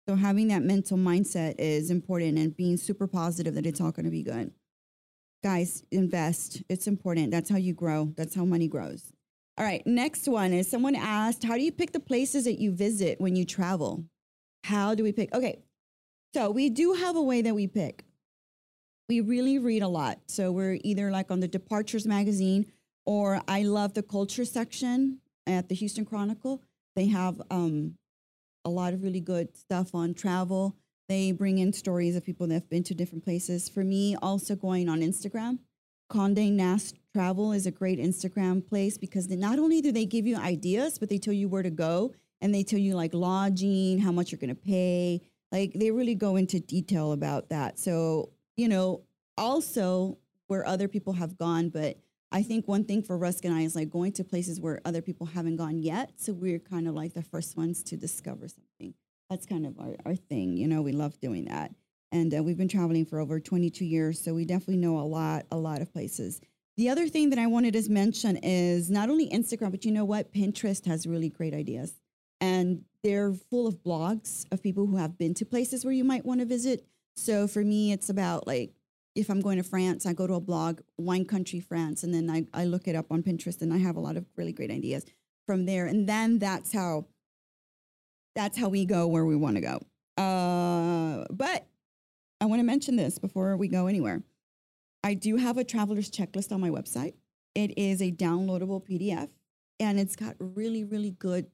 So 0.08 0.16
having 0.16 0.50
that 0.50 0.64
mental 0.64 0.98
mindset 0.98 1.56
is 1.58 1.90
important 1.90 2.38
and 2.38 2.56
being 2.56 2.78
super 2.78 3.08
positive 3.08 3.56
that 3.56 3.66
it's 3.66 3.82
all 3.82 3.92
going 3.92 4.06
to 4.06 4.12
be 4.12 4.24
good. 4.24 4.52
Guys, 5.44 5.84
invest. 5.92 6.62
It's 6.70 6.88
important. 6.88 7.32
That's 7.32 7.50
how 7.50 7.58
you 7.58 7.74
grow. 7.74 8.14
That's 8.16 8.36
how 8.36 8.46
money 8.46 8.68
grows. 8.68 9.12
All 9.58 9.66
right. 9.66 9.86
Next 9.86 10.28
one 10.28 10.54
is 10.54 10.70
someone 10.70 10.96
asked, 10.96 11.44
how 11.44 11.56
do 11.56 11.64
you 11.64 11.72
pick 11.72 11.92
the 11.92 12.00
places 12.00 12.46
that 12.46 12.60
you 12.60 12.72
visit 12.72 13.20
when 13.20 13.36
you 13.36 13.46
travel? 13.46 14.06
How 14.64 14.96
do 14.96 15.04
we 15.04 15.12
pick? 15.12 15.34
Okay. 15.34 15.60
So 16.34 16.50
we 16.50 16.70
do 16.70 16.94
have 16.94 17.16
a 17.16 17.22
way 17.22 17.42
that 17.42 17.54
we 17.54 17.68
pick. 17.68 18.06
We 19.10 19.22
really 19.22 19.60
read 19.60 19.84
a 19.84 19.88
lot. 19.88 20.20
So 20.28 20.52
we're 20.52 20.80
either 20.84 21.12
like 21.12 21.30
on 21.30 21.40
the 21.40 21.48
Departures 21.48 22.08
magazine 22.08 22.72
or 23.06 23.42
I 23.48 23.64
love 23.64 23.94
the 23.94 24.04
culture 24.04 24.46
section 24.46 25.20
at 25.46 25.70
the 25.70 25.76
Houston 25.76 26.06
Chronicle. 26.06 26.62
They 26.96 27.08
have 27.08 27.42
um, 27.50 27.96
a 28.66 28.70
lot 28.70 28.94
of 28.94 29.04
really 29.04 29.20
good 29.20 29.56
stuff 29.58 29.94
on 29.94 30.14
travel. 30.14 30.76
They 31.10 31.32
bring 31.32 31.58
in 31.58 31.74
stories 31.74 32.16
of 32.16 32.24
people 32.24 32.48
that 32.48 32.54
have 32.54 32.70
been 32.70 32.84
to 32.84 32.96
different 32.96 33.24
places. 33.24 33.68
For 33.68 33.84
me, 33.84 34.16
also 34.22 34.56
going 34.56 34.88
on 34.88 35.02
Instagram, 35.02 35.60
Conde 36.10 36.56
Nast 36.56 36.96
Travel 37.14 37.52
is 37.52 37.66
a 37.66 37.72
great 37.72 38.00
Instagram 38.00 38.66
place 38.68 38.98
because 38.98 39.30
not 39.30 39.60
only 39.60 39.82
do 39.82 39.92
they 39.92 40.06
give 40.06 40.26
you 40.26 40.38
ideas, 40.38 40.98
but 40.98 41.10
they 41.10 41.18
tell 41.18 41.34
you 41.34 41.50
where 41.50 41.64
to 41.64 41.70
go 41.70 42.14
and 42.42 42.54
they 42.54 42.64
tell 42.64 42.80
you 42.80 42.96
like 42.96 43.14
lodging, 43.14 44.00
how 44.00 44.12
much 44.12 44.32
you're 44.32 44.40
going 44.40 44.50
to 44.50 44.56
pay. 44.56 45.22
Like 45.52 45.74
they 45.74 45.92
really 45.92 46.16
go 46.16 46.36
into 46.36 46.60
detail 46.60 47.12
about 47.12 47.50
that. 47.50 47.80
So, 47.80 48.32
you 48.58 48.68
know, 48.68 49.02
also 49.38 50.18
where 50.48 50.66
other 50.68 50.88
people 50.88 51.14
have 51.14 51.38
gone, 51.38 51.70
but 51.70 51.98
I 52.34 52.42
think 52.42 52.68
one 52.68 52.84
thing 52.84 53.04
for 53.04 53.16
Rusk 53.16 53.46
and 53.46 53.54
I 53.54 53.62
is 53.62 53.76
like 53.76 53.92
going 53.92 54.12
to 54.14 54.24
places 54.24 54.60
where 54.60 54.82
other 54.86 55.04
people 55.04 55.28
haven't 55.28 55.58
gone 55.58 55.78
yet. 55.78 56.14
So 56.18 56.34
we're 56.34 56.58
kind 56.58 56.88
of 56.88 56.96
like 56.96 57.14
the 57.14 57.22
first 57.22 57.56
ones 57.56 57.84
to 57.84 57.96
discover 57.96 58.48
something. 58.48 58.96
That's 59.30 59.46
kind 59.46 59.68
of 59.68 59.80
our, 59.80 59.96
our 60.04 60.16
thing. 60.16 60.58
You 60.58 60.68
know, 60.68 60.82
we 60.82 60.94
love 60.94 61.20
doing 61.20 61.46
that. 61.46 61.76
And 62.12 62.34
uh, 62.36 62.42
we've 62.42 62.58
been 62.58 62.68
traveling 62.68 63.06
for 63.06 63.20
over 63.20 63.40
22 63.40 63.86
years. 63.86 64.20
So 64.20 64.34
we 64.34 64.46
definitely 64.46 64.78
know 64.78 64.98
a 64.98 65.06
lot, 65.06 65.46
a 65.52 65.58
lot 65.58 65.82
of 65.82 65.94
places. 65.94 66.42
The 66.76 66.90
other 66.90 67.08
thing 67.08 67.30
that 67.30 67.38
I 67.38 67.46
wanted 67.46 67.74
to 67.74 67.92
mention 67.92 68.38
is 68.38 68.90
not 68.90 69.12
only 69.12 69.30
Instagram, 69.30 69.70
but 69.70 69.86
you 69.86 69.92
know 69.92 70.06
what? 70.06 70.34
Pinterest 70.34 70.86
has 70.88 71.06
really 71.06 71.30
great 71.30 71.54
ideas. 71.54 71.94
And 72.42 72.84
they're 73.04 73.32
full 73.32 73.68
of 73.68 73.84
blogs 73.84 74.46
of 74.52 74.64
people 74.64 74.88
who 74.88 74.98
have 74.98 75.20
been 75.20 75.36
to 75.36 75.46
places 75.46 75.86
where 75.86 75.94
you 75.94 76.04
might 76.04 76.26
want 76.26 76.40
to 76.40 76.48
visit. 76.48 76.88
So 77.16 77.48
for 77.48 77.64
me, 77.64 77.92
it's 77.92 78.10
about 78.10 78.48
like 78.48 78.74
if 79.16 79.30
I'm 79.30 79.42
going 79.42 79.58
to 79.58 79.64
France, 79.64 80.06
I 80.06 80.14
go 80.14 80.28
to 80.28 80.34
a 80.34 80.42
blog, 80.42 80.82
Wine 80.98 81.26
Country 81.26 81.60
France, 81.60 82.04
and 82.04 82.14
then 82.14 82.30
I, 82.30 82.46
I 82.54 82.66
look 82.66 82.88
it 82.88 82.96
up 82.96 83.12
on 83.12 83.22
Pinterest 83.24 83.62
and 83.62 83.74
I 83.74 83.78
have 83.78 83.96
a 83.96 84.00
lot 84.00 84.18
of 84.18 84.26
really 84.36 84.54
great 84.54 84.72
ideas 84.72 85.06
from 85.46 85.66
there. 85.66 85.86
And 85.86 86.08
then 86.08 86.40
that's 86.40 86.74
how 86.74 87.06
that's 88.36 88.58
how 88.58 88.70
we 88.70 88.86
go 88.86 89.08
where 89.08 89.26
we 89.26 89.36
want 89.36 89.58
to 89.58 89.62
go. 89.62 89.80
Uh, 90.22 91.26
but 91.30 91.68
I 92.42 92.46
want 92.46 92.60
to 92.60 92.64
mention 92.64 92.96
this 92.96 93.20
before 93.20 93.56
we 93.58 93.68
go 93.68 93.88
anywhere. 93.88 94.24
I 95.04 95.14
do 95.14 95.36
have 95.36 95.58
a 95.58 95.64
traveler's 95.64 96.10
checklist 96.10 96.52
on 96.52 96.60
my 96.60 96.70
website. 96.70 97.14
It 97.54 97.78
is 97.78 98.02
a 98.02 98.12
downloadable 98.12 98.84
PDF 98.88 99.30
and 99.80 100.00
it's 100.00 100.16
got 100.16 100.36
really, 100.40 100.84
really 100.84 101.12
good 101.12 101.48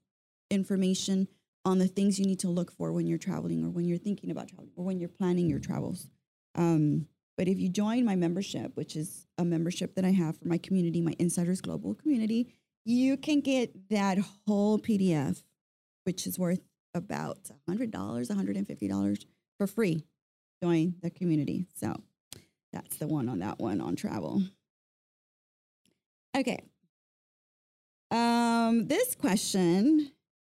information 0.49 1.27
on 1.65 1.79
the 1.79 1.87
things 1.87 2.19
you 2.19 2.25
need 2.25 2.39
to 2.39 2.49
look 2.49 2.71
for 2.71 2.93
when 2.93 3.05
you're 3.05 3.17
traveling 3.17 3.65
or 3.65 3.69
when 3.69 3.85
you're 3.85 3.97
thinking 3.97 4.31
about 4.31 4.47
traveling 4.47 4.71
or 4.77 4.85
when 4.85 4.99
you're 4.99 5.09
planning 5.09 5.49
your 5.49 5.59
travels. 5.59 6.07
Um, 6.55 7.07
but 7.39 7.47
if 7.47 7.57
you 7.57 7.69
join 7.69 8.03
my 8.03 8.17
membership, 8.17 8.75
which 8.75 8.97
is 8.97 9.25
a 9.37 9.45
membership 9.45 9.95
that 9.95 10.03
I 10.03 10.11
have 10.11 10.37
for 10.37 10.49
my 10.49 10.57
community, 10.57 10.99
my 10.99 11.13
Insiders 11.19 11.61
Global 11.61 11.93
community, 11.93 12.53
you 12.83 13.15
can 13.15 13.39
get 13.39 13.89
that 13.89 14.17
whole 14.45 14.77
PDF, 14.77 15.41
which 16.03 16.27
is 16.27 16.37
worth 16.37 16.59
about 16.93 17.49
$100, 17.69 17.91
$150 17.93 19.25
for 19.57 19.67
free. 19.67 20.03
Join 20.61 20.95
the 21.01 21.09
community. 21.09 21.65
So 21.77 21.95
that's 22.73 22.97
the 22.97 23.07
one 23.07 23.29
on 23.29 23.39
that 23.39 23.57
one 23.57 23.79
on 23.79 23.95
travel. 23.95 24.43
Okay. 26.35 26.61
Um, 28.11 28.87
this 28.87 29.15
question, 29.15 30.11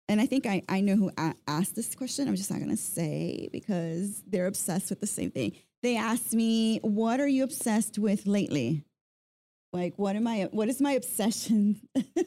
and 0.10 0.20
I 0.20 0.26
think 0.26 0.48
I, 0.48 0.64
I 0.68 0.82
know 0.82 0.96
who 0.96 1.12
asked 1.48 1.76
this 1.76 1.94
question. 1.94 2.28
I'm 2.28 2.36
just 2.36 2.50
not 2.50 2.58
going 2.58 2.72
to 2.72 2.76
say 2.76 3.50
because 3.52 4.24
they're 4.26 4.48
obsessed 4.48 4.90
with 4.90 5.00
the 5.00 5.06
same 5.06 5.30
thing. 5.30 5.54
They 5.84 5.98
asked 5.98 6.34
me, 6.34 6.80
What 6.84 7.20
are 7.20 7.28
you 7.28 7.44
obsessed 7.44 7.98
with 7.98 8.26
lately? 8.28 8.84
Like, 9.74 9.94
what 9.98 10.18
am 10.18 10.28
I, 10.28 10.50
what 10.52 10.68
is 10.68 10.82
my 10.82 10.92
obsession? 10.94 11.80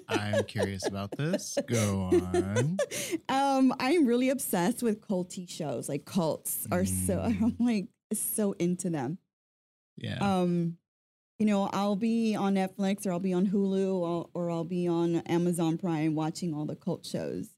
I'm 0.09 0.45
curious 0.45 0.87
about 0.87 1.15
this. 1.17 1.59
Go 1.67 2.11
on. 2.11 2.79
um, 3.29 3.75
I'm 3.79 4.07
really 4.07 4.31
obsessed 4.31 4.83
with 4.83 5.07
culty 5.07 5.49
shows. 5.49 5.89
Like 5.89 6.07
cults 6.07 6.67
are 6.73 6.87
so, 6.87 7.17
Mm. 7.25 7.43
I'm 7.43 7.57
like 7.67 7.89
so 8.15 8.53
into 8.53 8.89
them. 8.89 9.19
Yeah. 9.97 10.19
Um, 10.21 10.79
you 11.39 11.47
know, 11.47 11.69
I'll 11.73 11.97
be 11.97 12.35
on 12.35 12.55
Netflix 12.55 13.07
or 13.07 13.13
I'll 13.13 13.19
be 13.19 13.35
on 13.35 13.47
Hulu 13.47 13.93
or, 13.93 14.29
or 14.35 14.51
I'll 14.51 14.65
be 14.65 14.89
on 14.89 15.17
Amazon 15.27 15.77
Prime 15.77 16.15
watching 16.15 16.55
all 16.55 16.65
the 16.65 16.77
cult 16.77 17.05
shows. 17.05 17.49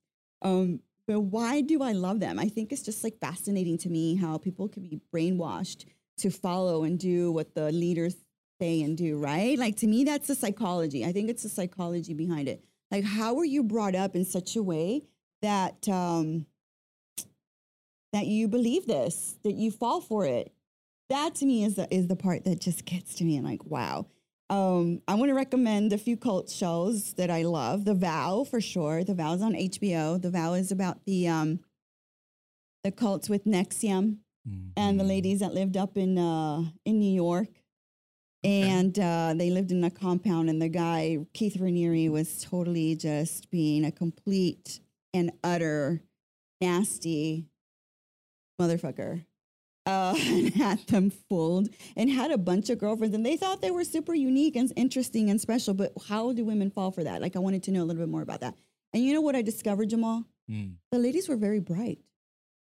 Um, 0.43 0.81
but 1.07 1.21
why 1.21 1.61
do 1.61 1.83
I 1.83 1.93
love 1.93 2.21
them? 2.21 2.39
I 2.39 2.49
think 2.49 2.73
it's 2.73 2.83
just 2.83 3.05
like 3.05 3.19
fascinating 3.21 3.79
to 3.79 3.89
me 3.89 4.17
how 4.17 4.39
people 4.39 4.69
can 4.69 4.83
be 4.83 5.01
brainwashed 5.15 5.87
to 6.19 6.31
follow 6.31 6.85
and 6.85 6.99
do 6.99 7.31
what 7.31 7.55
the 7.55 7.71
leaders 7.71 8.17
say 8.61 8.83
and 8.83 8.97
do, 8.97 9.19
right? 9.19 9.59
Like 9.59 9.77
to 9.77 9.87
me, 9.87 10.05
that's 10.05 10.27
the 10.27 10.35
psychology. 10.35 11.05
I 11.05 11.13
think 11.13 11.31
it's 11.31 11.43
the 11.43 11.49
psychology 11.49 12.15
behind 12.15 12.49
it. 12.49 12.65
Like, 12.91 13.05
how 13.05 13.35
were 13.35 13.45
you 13.45 13.63
brought 13.63 13.95
up 13.95 14.15
in 14.15 14.25
such 14.25 14.57
a 14.57 14.63
way 14.63 15.03
that 15.43 15.89
um, 15.89 16.47
that 18.13 18.27
you 18.27 18.49
believe 18.49 18.87
this, 18.87 19.37
that 19.43 19.55
you 19.55 19.71
fall 19.71 20.01
for 20.01 20.25
it? 20.25 20.53
That 21.09 21.35
to 21.37 21.47
me 21.47 21.65
is 21.65 21.77
the 21.77 21.93
is 21.95 22.09
the 22.09 22.17
part 22.17 22.45
that 22.45 22.61
just 22.61 22.85
gets 22.85 23.15
to 23.17 23.25
me 23.25 23.37
and 23.37 23.47
like, 23.47 23.65
wow. 23.65 24.07
Um, 24.49 25.03
I 25.09 25.15
want 25.15 25.31
to 25.31 25.35
recommend 25.35 25.93
a 25.93 25.99
few 25.99 26.17
cult 26.17 26.49
shows 26.50 27.15
that 27.15 27.31
I 27.31 27.43
love. 27.43 27.85
The 27.85 27.95
Vow 27.95 28.45
for 28.45 28.61
sure. 28.61 29.03
The 29.03 29.15
Vow 29.15 29.33
is 29.35 29.43
on 29.43 29.55
HBO. 29.55 30.21
The 30.21 30.31
Vow 30.31 30.55
is 30.55 30.71
about 30.71 31.05
the 31.05 31.26
um, 31.29 31.61
the 32.85 32.93
cults 32.93 33.29
with 33.29 33.45
NXIVM 33.45 34.19
and 34.76 35.00
the 35.00 35.05
Mhm. 35.05 35.09
ladies 35.09 35.41
that 35.41 35.53
lived 35.53 35.76
up 35.76 35.97
in 35.99 36.17
uh, 36.19 36.71
in 36.85 37.00
New 37.00 37.12
York. 37.12 37.49
And 38.45 38.97
uh, 38.97 39.35
they 39.37 39.50
lived 39.50 39.73
in 39.73 39.83
a 39.83 39.91
compound, 39.91 40.49
and 40.49 40.62
the 40.62 40.69
guy 40.69 41.26
Keith 41.35 41.57
Raniere 41.57 42.09
was 42.11 42.43
totally 42.45 42.95
just 42.95 43.50
being 43.50 43.85
a 43.85 43.91
complete 43.91 44.79
and 45.12 45.33
utter 45.43 46.03
nasty 46.61 47.47
motherfucker. 48.61 49.25
Uh, 49.87 50.14
and 50.26 50.52
had 50.55 50.81
them 50.88 51.11
fooled 51.11 51.69
and 51.97 52.11
had 52.11 52.31
a 52.33 52.38
bunch 52.38 52.71
of 52.71 52.78
girlfriends, 52.78 53.14
and 53.14 53.25
they 53.25 53.37
thought 53.37 53.61
they 53.62 53.71
were 53.71 53.85
super 53.85 54.14
unique 54.14 54.57
and 54.57 54.73
interesting 54.76 55.31
and 55.31 55.40
special. 55.40 55.75
But 55.75 55.93
how 56.09 56.33
do 56.33 56.45
women 56.45 56.71
fall 56.71 56.90
for 56.90 57.05
that? 57.05 57.23
Like, 57.23 57.37
I 57.37 57.38
wanted 57.38 57.62
to 57.64 57.71
know 57.71 57.83
a 57.83 57.87
little 57.87 58.02
bit 58.02 58.11
more 58.11 58.23
about 58.23 58.40
that. 58.40 58.55
And 58.93 59.05
you 59.05 59.14
know 59.14 59.21
what 59.21 59.37
I 59.37 59.43
discovered, 59.43 59.90
Jamal? 59.90 60.25
Mm. 60.50 60.75
The 60.90 60.99
ladies 60.99 61.28
were 61.28 61.37
very 61.37 61.61
bright. 61.61 61.99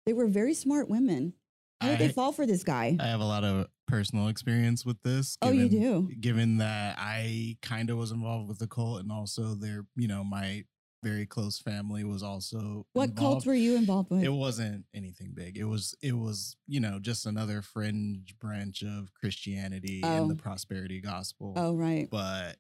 They 0.07 0.13
were 0.13 0.27
very 0.27 0.55
smart 0.55 0.89
women. 0.89 1.35
How 1.81 1.89
did 1.89 1.99
they 1.99 2.09
fall 2.09 2.33
for 2.33 2.47
this 2.47 2.63
guy? 2.63 2.97
I 3.01 3.07
have 3.07 3.21
a 3.21 3.25
lot 3.25 3.43
of 3.43 3.67
personal 3.87 4.29
experience 4.29 4.85
with 4.85 5.03
this. 5.03 5.39
Oh, 5.41 5.51
you 5.51 5.69
do? 5.69 6.11
Given 6.21 6.59
that 6.59 6.97
I 6.99 7.57
kind 7.63 7.89
of 7.89 7.97
was 7.97 8.11
involved 8.11 8.49
with 8.49 8.59
the 8.59 8.67
cult, 8.67 9.01
and 9.01 9.11
also 9.11 9.55
their, 9.55 9.87
you 9.97 10.07
know, 10.07 10.23
my 10.23 10.65
very 11.03 11.27
close 11.27 11.59
family 11.59 12.05
was 12.05 12.23
also 12.23 12.87
What 12.93 13.15
cult 13.17 13.19
involved. 13.19 13.47
were 13.47 13.55
you 13.55 13.77
involved 13.77 14.11
with? 14.11 14.23
It 14.23 14.29
wasn't 14.33 14.85
anything 14.95 15.33
big. 15.35 15.57
It 15.59 15.65
was 15.65 15.95
it 16.03 16.13
was 16.17 16.57
you 16.67 16.81
know 16.81 16.99
just 17.01 17.27
another 17.27 17.63
fringe 17.63 18.35
branch 18.39 18.83
of 18.83 19.13
Christianity 19.15 20.01
Oh. 20.05 20.23
and 20.23 20.31
the 20.31 20.37
prosperity 20.37 21.01
gospel. 21.01 21.55
oh, 21.57 21.75
right. 21.75 22.09
but 22.11 22.57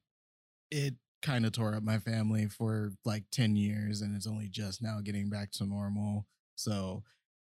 it 0.71 0.95
kind 1.23 1.45
of 1.45 1.53
tore 1.53 1.75
up 1.75 1.83
my 1.83 1.99
family 1.99 2.47
for 2.47 2.93
like 3.05 3.25
10 3.31 3.55
years 3.57 4.01
and 4.01 4.17
it's 4.17 4.27
only 4.27 4.49
just 4.49 4.83
now 4.83 5.01
getting 5.05 5.29
back 5.29 5.51
to 5.53 5.67
normal 5.67 6.27
so 6.55 7.03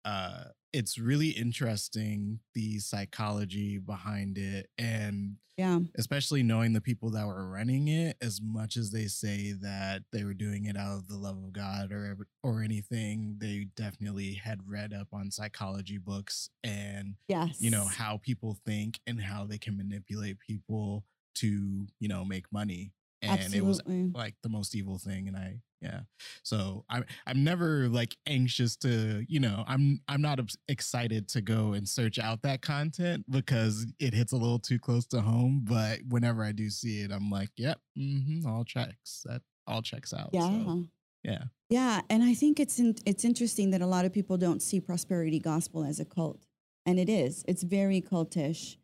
uh 0.04 0.44
it's 0.74 0.98
really 0.98 1.30
interesting 1.30 2.40
the 2.54 2.80
psychology 2.80 3.78
behind 3.78 4.38
it 4.38 4.70
and 4.78 5.38
Yeah. 5.58 5.80
especially 5.96 6.44
knowing 6.44 6.74
the 6.74 6.82
people 6.82 7.12
that 7.12 7.28
were 7.28 7.48
running 7.50 7.88
it 7.90 8.18
as 8.22 8.40
much 8.42 8.78
as 8.78 8.92
they 8.92 9.08
say 9.08 9.52
that 9.62 10.04
they 10.14 10.24
were 10.24 10.34
doing 10.34 10.66
it 10.66 10.78
out 10.78 10.98
of 10.98 11.08
the 11.08 11.18
love 11.18 11.38
of 11.38 11.52
god 11.54 11.92
or 11.92 12.18
or 12.44 12.64
anything 12.64 13.36
they 13.40 13.68
definitely 13.76 14.34
had 14.34 14.60
read 14.68 14.94
up 14.94 15.10
on 15.14 15.30
psychology 15.32 15.98
books 15.98 16.50
and 16.64 17.16
Yes. 17.28 17.58
you 17.62 17.70
know 17.70 17.86
how 17.86 18.18
people 18.18 18.58
think 18.66 19.00
and 19.06 19.22
how 19.22 19.46
they 19.46 19.58
can 19.58 19.76
manipulate 19.78 20.40
people 20.40 21.06
to 21.36 21.88
you 22.00 22.08
know 22.08 22.24
make 22.26 22.52
money 22.52 22.94
and 23.22 23.54
it 23.54 23.64
was 23.64 23.80
Absolutely. 23.80 24.12
like 24.14 24.36
the 24.44 24.50
most 24.50 24.76
evil 24.76 24.98
thing 24.98 25.28
and 25.28 25.38
i 25.38 25.60
yeah 25.82 26.02
so 26.44 26.84
i'm 26.90 27.04
i'm 27.28 27.44
never 27.44 27.88
like 27.90 28.16
anxious 28.28 28.76
to 28.76 29.24
you 29.28 29.40
know 29.40 29.64
i'm 29.68 30.00
i'm 30.08 30.22
not 30.22 30.40
excited 30.68 31.28
to 31.28 31.42
go 31.42 31.74
and 31.74 31.88
search 31.88 32.20
out 32.20 32.42
that 32.42 32.62
content 32.62 33.26
because 33.30 33.86
it 34.00 34.14
hits 34.14 34.32
a 34.32 34.38
little 34.38 34.60
too 34.60 34.80
close 34.80 35.06
to 35.08 35.22
home 35.22 35.62
but 35.64 36.00
whenever 36.10 36.44
i 36.44 36.52
do 36.52 36.70
see 36.70 37.02
it 37.02 37.12
i'm 37.12 37.30
like 37.30 37.50
yep 37.58 37.80
mm-hmm, 37.98 38.46
all 38.48 38.64
checks 38.64 39.22
that 39.26 39.42
all 39.68 39.82
checks 39.82 40.14
out 40.14 40.30
Yeah. 40.34 40.50
so, 40.50 40.84
yeah 41.24 41.44
Yeah, 41.70 42.02
and 42.10 42.24
I 42.24 42.34
think 42.34 42.60
it's 42.60 42.80
in, 42.80 42.96
it's 43.06 43.24
interesting 43.24 43.70
that 43.72 43.82
a 43.82 43.86
lot 43.88 44.06
of 44.06 44.12
people 44.12 44.38
don't 44.38 44.62
see 44.62 44.80
prosperity 44.82 45.40
gospel 45.40 45.84
as 45.86 46.00
a 46.00 46.06
cult, 46.06 46.48
and 46.86 47.00
it 47.00 47.08
is. 47.10 47.46
It's 47.48 47.62
very 47.64 48.02
cultish. 48.02 48.76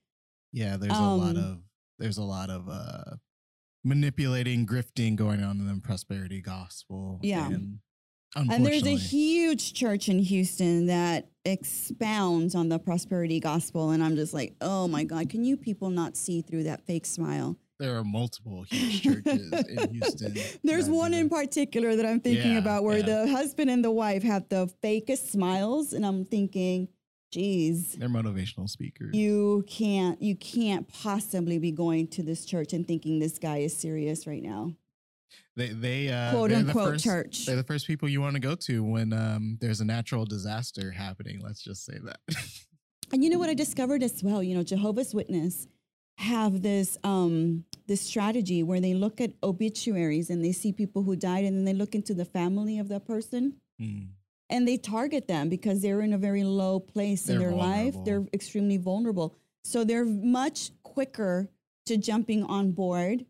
yeah 0.54 0.78
there's 0.78 0.98
a 0.98 1.02
lot 1.02 1.36
Um, 1.36 1.44
of 1.44 1.58
there's 2.00 2.18
a 2.20 2.24
lot 2.24 2.50
of 2.50 2.70
uh 2.70 3.16
manipulating 3.88 4.66
grifting 4.66 5.16
going 5.16 5.42
on 5.44 5.60
in 5.60 5.68
the 5.68 5.80
prosperity 5.82 6.42
gospel 6.42 7.20
Yeah. 7.24 7.48
and 7.48 7.80
And 8.36 8.66
there's 8.66 8.86
a 8.86 8.96
huge 8.96 9.74
church 9.74 10.10
in 10.10 10.20
Houston 10.20 10.88
that 10.88 11.30
expounds 11.46 12.54
on 12.56 12.70
the 12.70 12.78
prosperity 12.80 13.40
gospel, 13.40 13.92
and 13.92 14.04
I'm 14.04 14.16
just 14.16 14.34
like, 14.34 14.56
oh 14.62 14.88
my 14.88 15.04
god, 15.04 15.30
can 15.30 15.44
you 15.44 15.58
people 15.58 15.90
not 15.90 16.16
see 16.18 16.42
through 16.42 16.64
that 16.64 16.86
fake 16.86 17.06
smile? 17.06 17.58
there 17.80 17.96
are 17.96 18.04
multiple 18.04 18.64
huge 18.72 19.04
churches 19.04 19.52
in 19.70 19.94
Houston. 19.94 20.34
There's 20.64 20.90
one 20.90 21.14
in 21.14 21.30
particular 21.30 21.96
that 21.96 22.08
I'm 22.08 22.20
thinking 22.20 22.54
Yeah, 22.54 22.58
about 22.58 22.84
where 22.84 22.98
yeah. 22.98 23.06
the 23.06 23.28
husband 23.32 23.70
and 23.70 23.86
the 23.86 23.92
wife 23.92 24.24
have 24.24 24.50
the 24.50 24.68
fakest 24.84 25.30
smiles, 25.30 25.94
and 25.94 26.04
I'm 26.04 26.26
thinking, 26.26 26.88
geez, 27.32 27.94
They're 27.94 28.10
motivational 28.10 28.70
speakers. 28.70 29.14
you 29.16 29.64
can't 29.68 30.22
you 30.22 30.36
can't 30.36 30.88
possibly 30.88 31.60
be 31.60 31.72
going 31.72 32.08
to 32.10 32.24
this 32.24 32.46
church 32.46 32.74
and 32.74 32.88
thinking 32.88 33.20
this 33.20 33.38
guy 33.40 33.58
is 33.58 33.76
serious 33.78 34.26
right 34.28 34.42
now. 34.44 34.74
they 35.56 35.70
they 35.70 36.10
uh, 36.10 36.32
Quote 36.32 36.50
they're 36.50 36.62
the 36.64 36.68
unquote 36.70 36.94
first- 36.94 37.04
church. 37.04 37.46
They're 37.46 37.56
the 37.56 37.64
first 37.64 37.88
people 37.88 38.08
you 38.10 38.22
want 38.22 38.36
to 38.36 38.40
go 38.40 38.56
to 38.56 38.84
when 38.84 39.12
um, 39.14 39.58
there's 39.62 39.82
a 39.82 39.86
natural 39.86 40.26
disaster 40.26 40.92
happening. 40.92 41.40
Let's 41.44 41.62
just 41.62 41.86
say 41.86 41.98
that. 42.04 42.20
And 43.14 43.24
you 43.24 43.30
know 43.30 43.40
what 43.40 43.50
I 43.50 43.54
discovered 43.54 44.04
as 44.04 44.22
well? 44.22 44.44
You 44.44 44.54
know, 44.54 44.64
Jehovah's 44.64 45.16
Witness 45.16 45.66
have 46.18 46.62
this 46.62 46.98
um, 47.06 47.64
this 47.88 48.02
strategy 48.02 48.64
where 48.64 48.82
they 48.82 48.94
look 48.94 49.22
at 49.22 49.32
obituaries 49.42 50.30
and 50.30 50.44
they 50.44 50.52
see 50.52 50.74
people 50.74 51.04
who 51.04 51.16
died, 51.16 51.46
and 51.46 51.56
then 51.56 51.64
they 51.64 51.74
look 51.74 51.96
into 51.96 52.14
the 52.14 52.26
family 52.26 52.80
of 52.80 52.90
that 52.90 53.06
person 53.06 53.54
Hmm. 53.80 54.08
And 54.50 54.68
they 54.68 54.78
target 54.78 55.28
them 55.28 55.50
because 55.50 55.82
they're 55.82 56.02
in 56.02 56.14
a 56.14 56.18
very 56.18 56.44
low 56.44 56.80
place 56.80 57.30
in 57.30 57.40
They're 57.40 57.50
their 57.50 57.58
life. 57.58 57.96
They're 58.06 58.26
extremely 58.34 58.78
vulnerable, 58.78 59.36
so 59.64 59.84
they're 59.84 60.06
much 60.06 60.72
quicker 60.84 61.50
to 61.86 61.98
jumping 61.98 62.44
on 62.44 62.72
board 62.72 63.26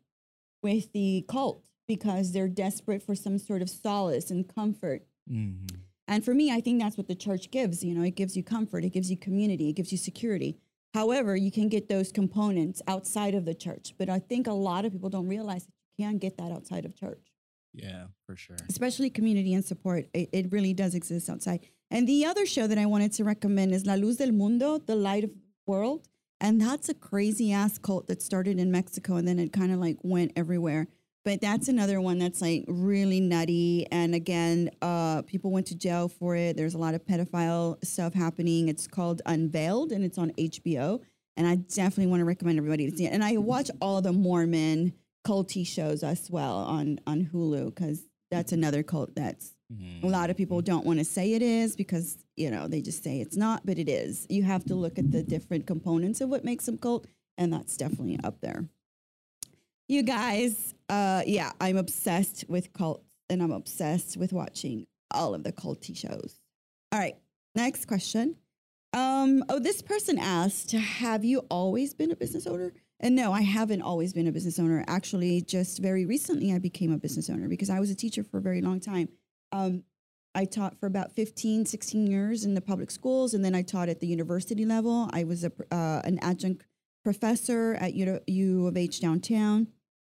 with 0.63 0.91
the 0.91 1.25
cult 1.27 1.65
because 1.87 2.31
they're 2.31 2.47
desperate 2.47 3.01
for 3.01 3.15
some 3.15 3.37
sort 3.37 3.61
of 3.61 3.69
solace 3.69 4.29
and 4.31 4.47
comfort. 4.47 5.05
Mhm. 5.29 5.69
And 6.07 6.23
for 6.23 6.33
me, 6.33 6.51
I 6.51 6.61
think 6.61 6.81
that's 6.81 6.97
what 6.97 7.07
the 7.07 7.15
church 7.15 7.51
gives. 7.51 7.83
You 7.83 7.93
know, 7.93 8.03
it 8.03 8.15
gives 8.15 8.35
you 8.35 8.43
comfort, 8.43 8.83
it 8.85 8.89
gives 8.91 9.11
you 9.11 9.17
community, 9.17 9.69
it 9.69 9.73
gives 9.73 9.91
you 9.91 9.97
security. 9.97 10.57
However, 10.93 11.35
you 11.35 11.51
can 11.51 11.67
get 11.67 11.89
those 11.89 12.11
components 12.11 12.81
outside 12.87 13.35
of 13.35 13.45
the 13.45 13.53
church. 13.53 13.93
But 13.97 14.09
I 14.09 14.19
think 14.19 14.47
a 14.47 14.53
lot 14.53 14.85
of 14.85 14.93
people 14.93 15.09
don't 15.09 15.27
realize 15.27 15.65
that 15.65 15.73
you 15.97 16.05
can 16.05 16.17
get 16.17 16.37
that 16.37 16.51
outside 16.51 16.85
of 16.85 16.95
church, 16.95 17.33
Yeah, 17.77 18.05
for 18.25 18.35
sure. 18.35 18.57
especially 18.69 19.09
community 19.09 19.53
and 19.53 19.63
support. 19.63 20.07
It, 20.13 20.29
it 20.31 20.51
really 20.51 20.73
does 20.73 20.95
exist 20.95 21.29
outside. 21.29 21.61
And 21.89 22.07
the 22.07 22.25
other 22.25 22.45
show 22.45 22.67
that 22.67 22.77
I 22.77 22.85
wanted 22.85 23.13
to 23.13 23.23
recommend 23.23 23.73
is 23.73 23.85
La 23.85 23.93
Luz 23.93 24.17
del 24.17 24.31
Mundo, 24.31 24.77
The 24.77 24.95
Light 24.95 25.23
of 25.23 25.29
the 25.29 25.39
World. 25.65 26.07
And 26.39 26.61
that's 26.61 26.89
a 26.89 26.93
crazy 26.93 27.51
ass 27.51 27.77
cult 27.77 28.07
that 28.07 28.21
started 28.21 28.59
in 28.59 28.71
Mexico 28.71 29.15
and 29.15 29.27
then 29.27 29.39
it 29.39 29.51
kind 29.53 29.71
of 29.71 29.79
like 29.79 29.97
went 30.03 30.33
everywhere. 30.35 30.87
But 31.25 31.41
that's 31.41 31.67
another 31.67 31.99
one 31.99 32.19
that's 32.19 32.41
like 32.41 32.63
really 32.67 33.19
nutty. 33.19 33.85
And 33.91 34.15
again, 34.15 34.69
uh, 34.81 35.23
people 35.23 35.51
went 35.51 35.67
to 35.67 35.75
jail 35.75 36.07
for 36.07 36.35
it. 36.35 36.55
There's 36.55 36.73
a 36.73 36.77
lot 36.77 36.93
of 36.93 37.05
pedophile 37.05 37.83
stuff 37.83 38.13
happening. 38.13 38.69
It's 38.69 38.87
called 38.87 39.21
Unveiled 39.25 39.91
and 39.91 40.05
it's 40.05 40.17
on 40.17 40.31
HBO. 40.31 41.01
And 41.35 41.45
I 41.45 41.55
definitely 41.55 42.07
want 42.07 42.21
to 42.21 42.25
recommend 42.25 42.57
everybody 42.57 42.89
to 42.89 42.95
see 42.95 43.05
it. 43.05 43.13
And 43.13 43.23
I 43.23 43.37
watch 43.37 43.69
all 43.81 44.01
the 44.01 44.13
Mormon 44.13 44.93
culty 45.27 45.67
shows 45.67 46.03
as 46.03 46.29
well 46.29 46.57
on, 46.57 46.99
on 47.05 47.29
Hulu 47.33 47.65
because 47.75 48.03
that's 48.31 48.51
another 48.51 48.83
cult 48.83 49.13
that's 49.15 49.53
a 50.01 50.07
lot 50.07 50.29
of 50.29 50.37
people 50.37 50.61
don't 50.61 50.85
want 50.85 50.99
to 50.99 51.03
say 51.03 51.33
it 51.33 51.41
is 51.41 51.75
because 51.75 52.23
you 52.37 52.49
know 52.49 52.69
they 52.69 52.81
just 52.81 53.03
say 53.03 53.19
it's 53.19 53.35
not 53.35 53.65
but 53.65 53.77
it 53.77 53.89
is. 53.89 54.25
You 54.29 54.43
have 54.43 54.63
to 54.65 54.75
look 54.75 54.97
at 54.97 55.11
the 55.11 55.23
different 55.23 55.67
components 55.67 56.21
of 56.21 56.29
what 56.29 56.45
makes 56.45 56.65
them 56.65 56.77
cult 56.77 57.07
and 57.37 57.51
that's 57.51 57.75
definitely 57.75 58.17
up 58.23 58.39
there. 58.39 58.69
You 59.89 60.03
guys 60.03 60.73
uh 60.89 61.23
yeah 61.25 61.51
i'm 61.59 61.75
obsessed 61.75 62.45
with 62.47 62.71
cults 62.71 63.13
and 63.29 63.43
i'm 63.43 63.51
obsessed 63.51 64.15
with 64.15 64.31
watching 64.31 64.87
all 65.11 65.35
of 65.35 65.43
the 65.43 65.51
culty 65.51 65.95
shows. 65.95 66.39
All 66.93 66.99
right 66.99 67.17
next 67.55 67.85
question. 67.85 68.37
Um 68.93 69.43
oh 69.49 69.59
this 69.59 69.81
person 69.81 70.17
asked 70.17 70.71
have 70.71 71.25
you 71.25 71.39
always 71.49 71.93
been 71.93 72.11
a 72.11 72.15
business 72.15 72.47
owner 72.47 72.71
and 72.99 73.15
no 73.15 73.31
i 73.31 73.41
haven't 73.41 73.81
always 73.81 74.13
been 74.13 74.27
a 74.27 74.31
business 74.31 74.59
owner 74.59 74.83
actually 74.87 75.41
just 75.41 75.79
very 75.79 76.05
recently 76.05 76.53
i 76.53 76.59
became 76.59 76.91
a 76.91 76.97
business 76.97 77.29
owner 77.29 77.47
because 77.47 77.69
i 77.69 77.79
was 77.79 77.89
a 77.89 77.95
teacher 77.95 78.23
for 78.23 78.37
a 78.37 78.41
very 78.41 78.61
long 78.61 78.79
time 78.79 79.09
um, 79.51 79.83
I 80.35 80.45
taught 80.45 80.79
for 80.79 80.85
about 80.85 81.13
15, 81.13 81.65
16 81.65 82.05
years 82.05 82.45
in 82.45 82.53
the 82.53 82.61
public 82.61 82.91
schools, 82.91 83.33
and 83.33 83.43
then 83.43 83.55
I 83.55 83.63
taught 83.63 83.89
at 83.89 83.99
the 83.99 84.05
university 84.05 84.65
level. 84.65 85.09
I 85.11 85.23
was 85.23 85.43
a, 85.43 85.51
uh, 85.71 86.01
an 86.03 86.19
adjunct 86.21 86.63
professor 87.03 87.73
at 87.75 87.95
U, 87.95 88.19
U 88.27 88.67
of 88.67 88.77
H 88.77 89.01
downtown. 89.01 89.67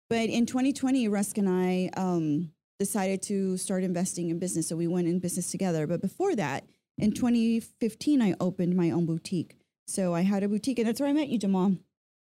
But 0.09 0.27
in 0.27 0.45
2020, 0.45 1.07
Rusk 1.07 1.37
and 1.37 1.47
I 1.47 1.89
um, 1.95 2.51
decided 2.79 3.21
to 3.23 3.55
start 3.55 3.83
investing 3.83 4.29
in 4.29 4.39
business. 4.39 4.67
So 4.67 4.75
we 4.75 4.87
went 4.87 5.07
in 5.07 5.19
business 5.19 5.51
together. 5.51 5.87
But 5.87 6.01
before 6.01 6.35
that, 6.35 6.65
in 6.97 7.13
2015, 7.13 8.21
I 8.21 8.33
opened 8.41 8.75
my 8.75 8.91
own 8.91 9.05
boutique. 9.05 9.55
So 9.87 10.13
I 10.13 10.21
had 10.21 10.43
a 10.43 10.49
boutique, 10.49 10.79
and 10.79 10.87
that's 10.87 10.99
where 10.99 11.09
I 11.09 11.13
met 11.13 11.29
you, 11.29 11.37
Jamal. 11.37 11.77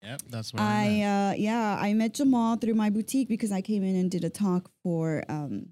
Yep, 0.03 0.21
that's 0.29 0.53
where 0.53 0.61
I 0.61 0.85
I'm 0.85 1.31
uh, 1.31 1.33
yeah, 1.37 1.77
I 1.79 1.93
met 1.93 2.13
Jamal 2.13 2.55
through 2.57 2.75
my 2.75 2.89
boutique 2.89 3.27
because 3.27 3.51
I 3.51 3.61
came 3.61 3.83
in 3.83 3.95
and 3.95 4.11
did 4.11 4.23
a 4.23 4.29
talk 4.29 4.69
for 4.83 5.23
um, 5.27 5.69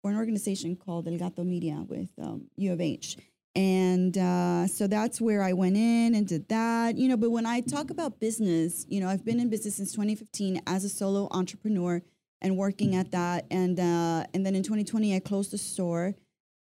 for 0.00 0.10
an 0.10 0.16
organization 0.16 0.76
called 0.76 1.08
El 1.08 1.18
Gato 1.18 1.44
Media 1.44 1.84
with 1.88 2.10
um, 2.20 2.48
U 2.56 2.72
of 2.72 2.80
H. 2.80 3.16
And 3.54 4.16
uh, 4.16 4.66
so 4.66 4.86
that's 4.86 5.20
where 5.20 5.42
I 5.42 5.52
went 5.52 5.76
in 5.76 6.14
and 6.14 6.26
did 6.26 6.48
that, 6.48 6.96
you 6.96 7.08
know. 7.08 7.18
But 7.18 7.30
when 7.30 7.44
I 7.44 7.60
talk 7.60 7.90
about 7.90 8.18
business, 8.18 8.86
you 8.88 9.00
know, 9.00 9.08
I've 9.08 9.24
been 9.24 9.40
in 9.40 9.50
business 9.50 9.76
since 9.76 9.92
2015 9.92 10.62
as 10.66 10.84
a 10.84 10.88
solo 10.88 11.28
entrepreneur 11.30 12.02
and 12.40 12.56
working 12.56 12.96
at 12.96 13.10
that. 13.12 13.46
And 13.50 13.78
uh, 13.78 14.24
and 14.32 14.46
then 14.46 14.54
in 14.54 14.62
2020, 14.62 15.14
I 15.14 15.20
closed 15.20 15.50
the 15.50 15.58
store. 15.58 16.14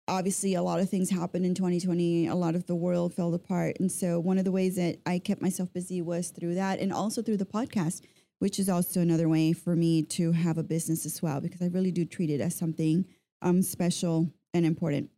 Obviously, 0.07 0.53
a 0.53 0.63
lot 0.63 0.79
of 0.79 0.89
things 0.89 1.09
happened 1.09 1.45
in 1.45 1.53
2020. 1.53 2.27
A 2.27 2.35
lot 2.35 2.55
of 2.55 2.65
the 2.65 2.75
world 2.75 3.13
fell 3.13 3.33
apart, 3.33 3.77
and 3.79 3.91
so 3.91 4.19
one 4.19 4.37
of 4.37 4.45
the 4.45 4.51
ways 4.51 4.75
that 4.75 4.99
I 5.05 5.19
kept 5.19 5.41
myself 5.41 5.73
busy 5.73 6.01
was 6.01 6.29
through 6.29 6.55
that, 6.55 6.79
and 6.79 6.93
also 6.93 7.21
through 7.21 7.37
the 7.37 7.45
podcast, 7.45 8.01
which 8.39 8.59
is 8.59 8.69
also 8.69 9.01
another 9.01 9.27
way 9.27 9.51
for 9.51 9.75
me 9.75 10.03
to 10.03 10.31
have 10.31 10.57
a 10.57 10.63
business 10.63 11.05
as 11.05 11.21
well, 11.21 11.41
because 11.41 11.61
I 11.61 11.67
really 11.67 11.91
do 11.91 12.05
treat 12.05 12.29
it 12.29 12.39
as 12.39 12.55
something 12.55 13.05
um, 13.41 13.61
special 13.61 14.31
and 14.53 14.65
important. 14.65 15.09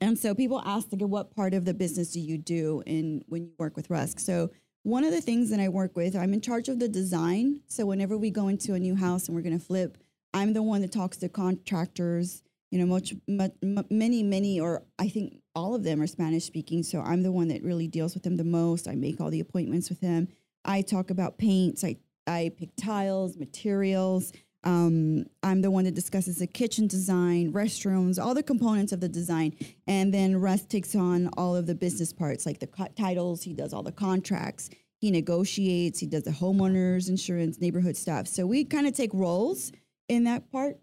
And 0.00 0.18
so 0.18 0.34
people 0.34 0.60
ask, 0.64 0.88
like, 0.92 1.00
what 1.02 1.34
part 1.34 1.54
of 1.54 1.64
the 1.64 1.74
business 1.74 2.12
do 2.12 2.20
you 2.20 2.36
do 2.36 2.82
in 2.86 3.24
when 3.28 3.44
you 3.44 3.52
work 3.58 3.76
with 3.76 3.90
Rusk? 3.90 4.18
So 4.18 4.50
one 4.82 5.04
of 5.04 5.12
the 5.12 5.20
things 5.20 5.50
that 5.50 5.60
I 5.60 5.68
work 5.68 5.96
with, 5.96 6.14
I'm 6.14 6.34
in 6.34 6.40
charge 6.40 6.68
of 6.68 6.78
the 6.78 6.88
design. 6.88 7.60
So 7.68 7.86
whenever 7.86 8.18
we 8.18 8.30
go 8.30 8.48
into 8.48 8.74
a 8.74 8.78
new 8.78 8.96
house 8.96 9.26
and 9.26 9.34
we're 9.34 9.42
going 9.42 9.58
to 9.58 9.64
flip, 9.64 9.96
I'm 10.34 10.52
the 10.52 10.62
one 10.62 10.82
that 10.82 10.92
talks 10.92 11.16
to 11.18 11.28
contractors. 11.28 12.42
You 12.74 12.80
know, 12.80 12.86
much, 12.86 13.14
much, 13.28 13.52
many, 13.88 14.24
many, 14.24 14.58
or 14.58 14.82
I 14.98 15.08
think 15.08 15.38
all 15.54 15.76
of 15.76 15.84
them 15.84 16.02
are 16.02 16.08
Spanish 16.08 16.42
speaking. 16.42 16.82
So 16.82 17.00
I'm 17.00 17.22
the 17.22 17.30
one 17.30 17.46
that 17.46 17.62
really 17.62 17.86
deals 17.86 18.14
with 18.14 18.24
them 18.24 18.36
the 18.36 18.42
most. 18.42 18.88
I 18.88 18.96
make 18.96 19.20
all 19.20 19.30
the 19.30 19.38
appointments 19.38 19.88
with 19.88 20.00
them. 20.00 20.26
I 20.64 20.82
talk 20.82 21.10
about 21.10 21.38
paints. 21.38 21.84
I 21.84 21.98
I 22.26 22.50
pick 22.58 22.70
tiles, 22.74 23.36
materials. 23.36 24.32
Um, 24.64 25.26
I'm 25.44 25.62
the 25.62 25.70
one 25.70 25.84
that 25.84 25.94
discusses 25.94 26.38
the 26.38 26.48
kitchen 26.48 26.88
design, 26.88 27.52
restrooms, 27.52 28.20
all 28.20 28.34
the 28.34 28.42
components 28.42 28.90
of 28.90 28.98
the 28.98 29.08
design. 29.08 29.54
And 29.86 30.12
then 30.12 30.40
Russ 30.40 30.64
takes 30.64 30.96
on 30.96 31.30
all 31.36 31.54
of 31.54 31.66
the 31.66 31.76
business 31.76 32.12
parts, 32.12 32.44
like 32.44 32.58
the 32.58 32.66
co- 32.66 32.88
titles. 32.96 33.44
He 33.44 33.54
does 33.54 33.72
all 33.72 33.84
the 33.84 33.92
contracts. 33.92 34.68
He 34.96 35.12
negotiates. 35.12 36.00
He 36.00 36.08
does 36.08 36.24
the 36.24 36.32
homeowners 36.32 37.08
insurance, 37.08 37.60
neighborhood 37.60 37.96
stuff. 37.96 38.26
So 38.26 38.48
we 38.48 38.64
kind 38.64 38.88
of 38.88 38.94
take 38.94 39.14
roles 39.14 39.70
in 40.08 40.24
that 40.24 40.50
part. 40.50 40.80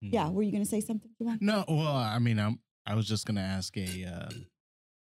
Yeah. 0.00 0.30
Were 0.30 0.42
you 0.42 0.50
going 0.50 0.64
to 0.64 0.68
say 0.68 0.80
something? 0.80 1.10
No, 1.40 1.64
well, 1.68 1.96
I 1.96 2.18
mean, 2.18 2.38
I'm. 2.38 2.58
I 2.86 2.94
was 2.94 3.06
just 3.06 3.26
gonna 3.26 3.42
ask 3.42 3.76
a 3.76 4.04
uh, 4.04 4.30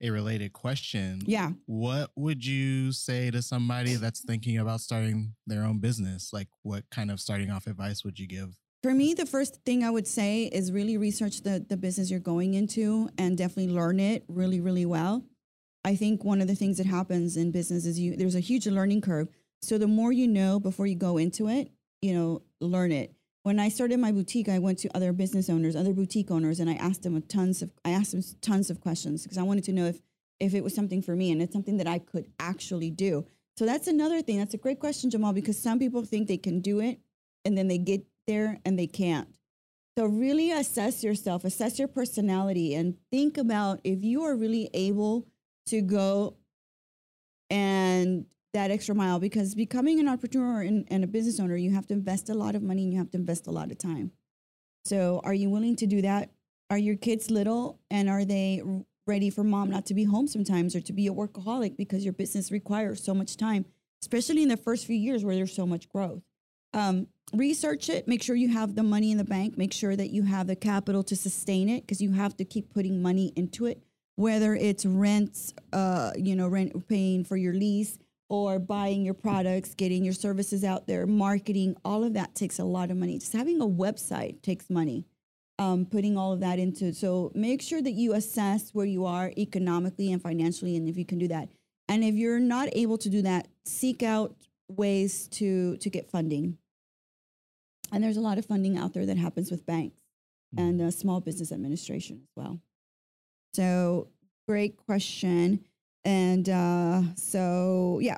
a 0.02 0.10
related 0.10 0.54
question. 0.54 1.22
Yeah. 1.26 1.52
What 1.66 2.12
would 2.16 2.46
you 2.46 2.92
say 2.92 3.32
to 3.32 3.42
somebody 3.42 3.96
that's 3.96 4.22
thinking 4.22 4.58
about 4.58 4.82
starting 4.82 5.36
their 5.48 5.64
own 5.64 5.80
business? 5.80 6.32
Like, 6.34 6.48
what 6.64 6.84
kind 6.92 7.10
of 7.12 7.20
starting 7.20 7.50
off 7.50 7.68
advice 7.68 8.04
would 8.04 8.20
you 8.20 8.28
give? 8.28 8.58
For 8.84 8.94
me, 8.94 9.14
the 9.14 9.28
first 9.28 9.64
thing 9.64 9.84
I 9.84 9.92
would 9.92 10.08
say 10.08 10.46
is 10.46 10.72
really 10.72 10.98
research 10.98 11.42
the, 11.42 11.64
the 11.68 11.78
business 11.78 12.10
you're 12.10 12.20
going 12.20 12.56
into 12.56 13.10
and 13.18 13.38
definitely 13.38 13.74
learn 13.74 14.00
it 14.00 14.24
really, 14.28 14.60
really 14.60 14.88
well. 14.88 15.24
I 15.86 15.96
think 15.96 16.24
one 16.24 16.42
of 16.42 16.48
the 16.48 16.56
things 16.56 16.78
that 16.78 16.88
happens 16.88 17.38
in 17.38 17.52
business 17.52 17.86
is 17.86 18.00
you 18.00 18.16
there's 18.16 18.36
a 18.36 18.40
huge 18.40 18.68
learning 18.68 19.02
curve. 19.02 19.28
So 19.62 19.78
the 19.78 19.88
more 19.88 20.12
you 20.12 20.28
know 20.28 20.60
before 20.60 20.88
you 20.88 20.96
go 20.96 21.18
into 21.18 21.48
it, 21.48 21.72
you 22.02 22.14
know, 22.14 22.42
learn 22.60 22.92
it. 22.92 23.14
When 23.44 23.60
I 23.60 23.70
started 23.70 24.00
my 24.00 24.12
boutique, 24.12 24.50
I 24.50 24.60
went 24.60 24.78
to 24.80 24.96
other 24.96 25.14
business 25.14 25.50
owners, 25.50 25.76
other 25.76 25.94
boutique 25.94 26.30
owners, 26.30 26.60
and 26.60 26.70
I 26.70 26.76
asked 26.76 27.04
them 27.04 27.20
tons 27.24 27.62
of 27.62 27.72
I 27.84 27.92
asked 27.92 28.12
them 28.12 28.24
tons 28.42 28.70
of 28.70 28.82
questions 28.82 29.24
because 29.24 29.38
I 29.38 29.44
wanted 29.44 29.64
to 29.66 29.74
know 29.74 29.86
if 29.86 30.00
if 30.40 30.54
it 30.54 30.64
was 30.64 30.76
something 30.76 31.02
for 31.02 31.16
me 31.16 31.32
and 31.32 31.42
it's 31.42 31.54
something 31.54 31.78
that 31.78 31.88
I 31.88 32.00
could 32.00 32.28
actually 32.40 32.92
do. 32.92 33.26
So 33.58 33.66
that's 33.66 33.88
another 33.88 34.22
thing. 34.22 34.38
That's 34.38 34.54
a 34.54 34.58
great 34.58 34.80
question, 34.80 35.10
Jamal, 35.10 35.34
because 35.34 35.62
some 35.62 35.80
people 35.80 36.04
think 36.04 36.28
they 36.28 36.38
can 36.38 36.62
do 36.62 36.80
it 36.80 37.00
and 37.46 37.58
then 37.58 37.68
they 37.68 37.78
get 37.78 38.06
there 38.28 38.60
and 38.66 38.78
they 38.78 38.88
can't. 38.88 39.28
So 39.98 40.06
really 40.06 40.52
assess 40.52 41.04
yourself, 41.04 41.44
assess 41.44 41.78
your 41.78 41.88
personality, 41.88 42.74
and 42.76 42.96
think 43.12 43.38
about 43.38 43.82
if 43.84 44.04
you 44.04 44.24
are 44.24 44.36
really 44.36 44.70
able 44.74 45.28
to 45.68 45.82
go 45.82 46.38
and 47.50 48.26
that 48.54 48.72
extra 48.72 48.96
mile. 48.96 49.20
Because 49.20 49.56
becoming 49.56 50.00
an 50.00 50.08
entrepreneur 50.08 50.62
and, 50.62 50.88
and 50.90 51.04
a 51.04 51.08
business 51.08 51.40
owner, 51.40 51.56
you 51.56 51.72
have 51.72 51.88
to 51.88 51.94
invest 51.94 52.30
a 52.30 52.34
lot 52.34 52.56
of 52.56 52.64
money 52.64 52.84
and 52.84 52.94
you 52.94 53.00
have 53.00 53.12
to 53.12 53.18
invest 53.18 53.48
a 53.48 53.52
lot 53.52 53.72
of 53.72 53.78
time. 53.78 54.12
So 54.86 55.22
are 55.24 55.34
you 55.34 55.50
willing 55.50 55.76
to 55.78 55.88
do 55.88 56.02
that? 56.02 56.32
Are 56.70 56.78
your 56.78 56.96
kids 56.96 57.30
little 57.30 57.80
and 57.90 58.10
are 58.10 58.26
they 58.26 58.62
ready 59.08 59.30
for 59.30 59.44
mom 59.44 59.70
not 59.70 59.86
to 59.88 59.94
be 59.94 60.06
home 60.06 60.28
sometimes 60.28 60.76
or 60.76 60.82
to 60.82 60.94
be 60.94 61.08
a 61.08 61.14
workaholic 61.14 61.76
because 61.76 62.04
your 62.04 62.14
business 62.14 62.52
requires 62.52 63.04
so 63.04 63.14
much 63.14 63.36
time, 63.36 63.66
especially 64.02 64.44
in 64.44 64.50
the 64.50 64.58
first 64.58 64.86
few 64.86 64.96
years 64.96 65.24
where 65.24 65.36
there's 65.36 65.54
so 65.54 65.66
much 65.66 65.90
growth? 65.90 66.22
um, 66.74 67.08
research 67.34 67.90
it 67.90 68.08
make 68.08 68.22
sure 68.22 68.36
you 68.36 68.50
have 68.50 68.76
the 68.76 68.84
money 68.84 69.12
in 69.12 69.18
the 69.18 69.24
bank 69.24 69.58
make 69.58 69.72
sure 69.72 69.96
that 69.96 70.10
you 70.10 70.24
have 70.24 70.48
the 70.48 70.56
capital 70.56 71.02
to 71.02 71.16
sustain 71.16 71.70
it 71.70 71.82
because 71.82 72.02
you 72.02 72.12
have 72.12 72.36
to 72.36 72.44
keep 72.44 72.74
putting 72.74 73.02
money 73.02 73.32
into 73.36 73.66
it 73.66 73.82
whether 74.16 74.54
it's 74.54 74.86
rents 74.86 75.54
uh, 75.72 76.12
you 76.18 76.36
know 76.36 76.48
rent 76.48 76.88
paying 76.90 77.24
for 77.24 77.38
your 77.38 77.54
lease 77.54 77.98
or 78.32 78.60
buying 78.60 79.04
your 79.04 79.14
products 79.14 79.76
getting 79.76 80.06
your 80.06 80.14
services 80.14 80.64
out 80.64 80.88
there 80.88 81.06
marketing 81.06 81.76
all 81.84 82.06
of 82.06 82.14
that 82.14 82.34
takes 82.34 82.60
a 82.60 82.64
lot 82.64 82.90
of 82.90 82.96
money. 82.96 83.20
Just 83.20 83.34
having 83.34 83.60
a 83.60 83.68
website 83.68 84.42
takes 84.42 84.70
money 84.70 85.06
um, 85.60 85.86
putting 85.86 86.18
all 86.18 86.32
of 86.32 86.40
that 86.40 86.58
into 86.58 86.94
so 86.94 87.34
make 87.36 87.62
sure 87.62 87.82
that 87.82 87.92
you 87.92 88.14
assess 88.14 88.70
where 88.74 88.86
you 88.86 89.06
are 89.06 89.34
economically 89.38 90.14
and 90.14 90.22
financially 90.22 90.78
and 90.78 90.88
if 90.88 90.96
you 90.98 91.06
can 91.06 91.20
do 91.20 91.28
that. 91.28 91.50
And 91.90 92.06
if 92.06 92.16
you're 92.16 92.40
not 92.40 92.70
able 92.72 92.98
to 93.00 93.10
do 93.10 93.22
that 93.24 93.50
seek 93.66 94.02
out 94.02 94.34
ways 94.70 95.28
to 95.34 95.76
to 95.78 95.90
get 95.90 96.10
funding. 96.10 96.58
And 97.92 98.02
there's 98.02 98.16
a 98.16 98.22
lot 98.22 98.38
of 98.38 98.46
funding 98.46 98.78
out 98.78 98.94
there 98.94 99.06
that 99.06 99.18
happens 99.18 99.52
with 99.52 99.66
banks 99.66 100.00
and 100.56 100.82
uh, 100.82 100.90
small 100.90 101.20
business 101.20 101.52
administration 101.52 102.22
as 102.24 102.30
well. 102.38 102.62
So 103.54 104.08
great 104.48 104.78
question 104.78 105.66
and 106.06 106.48
uh, 106.50 107.02
so 107.16 108.00
yeah. 108.02 108.18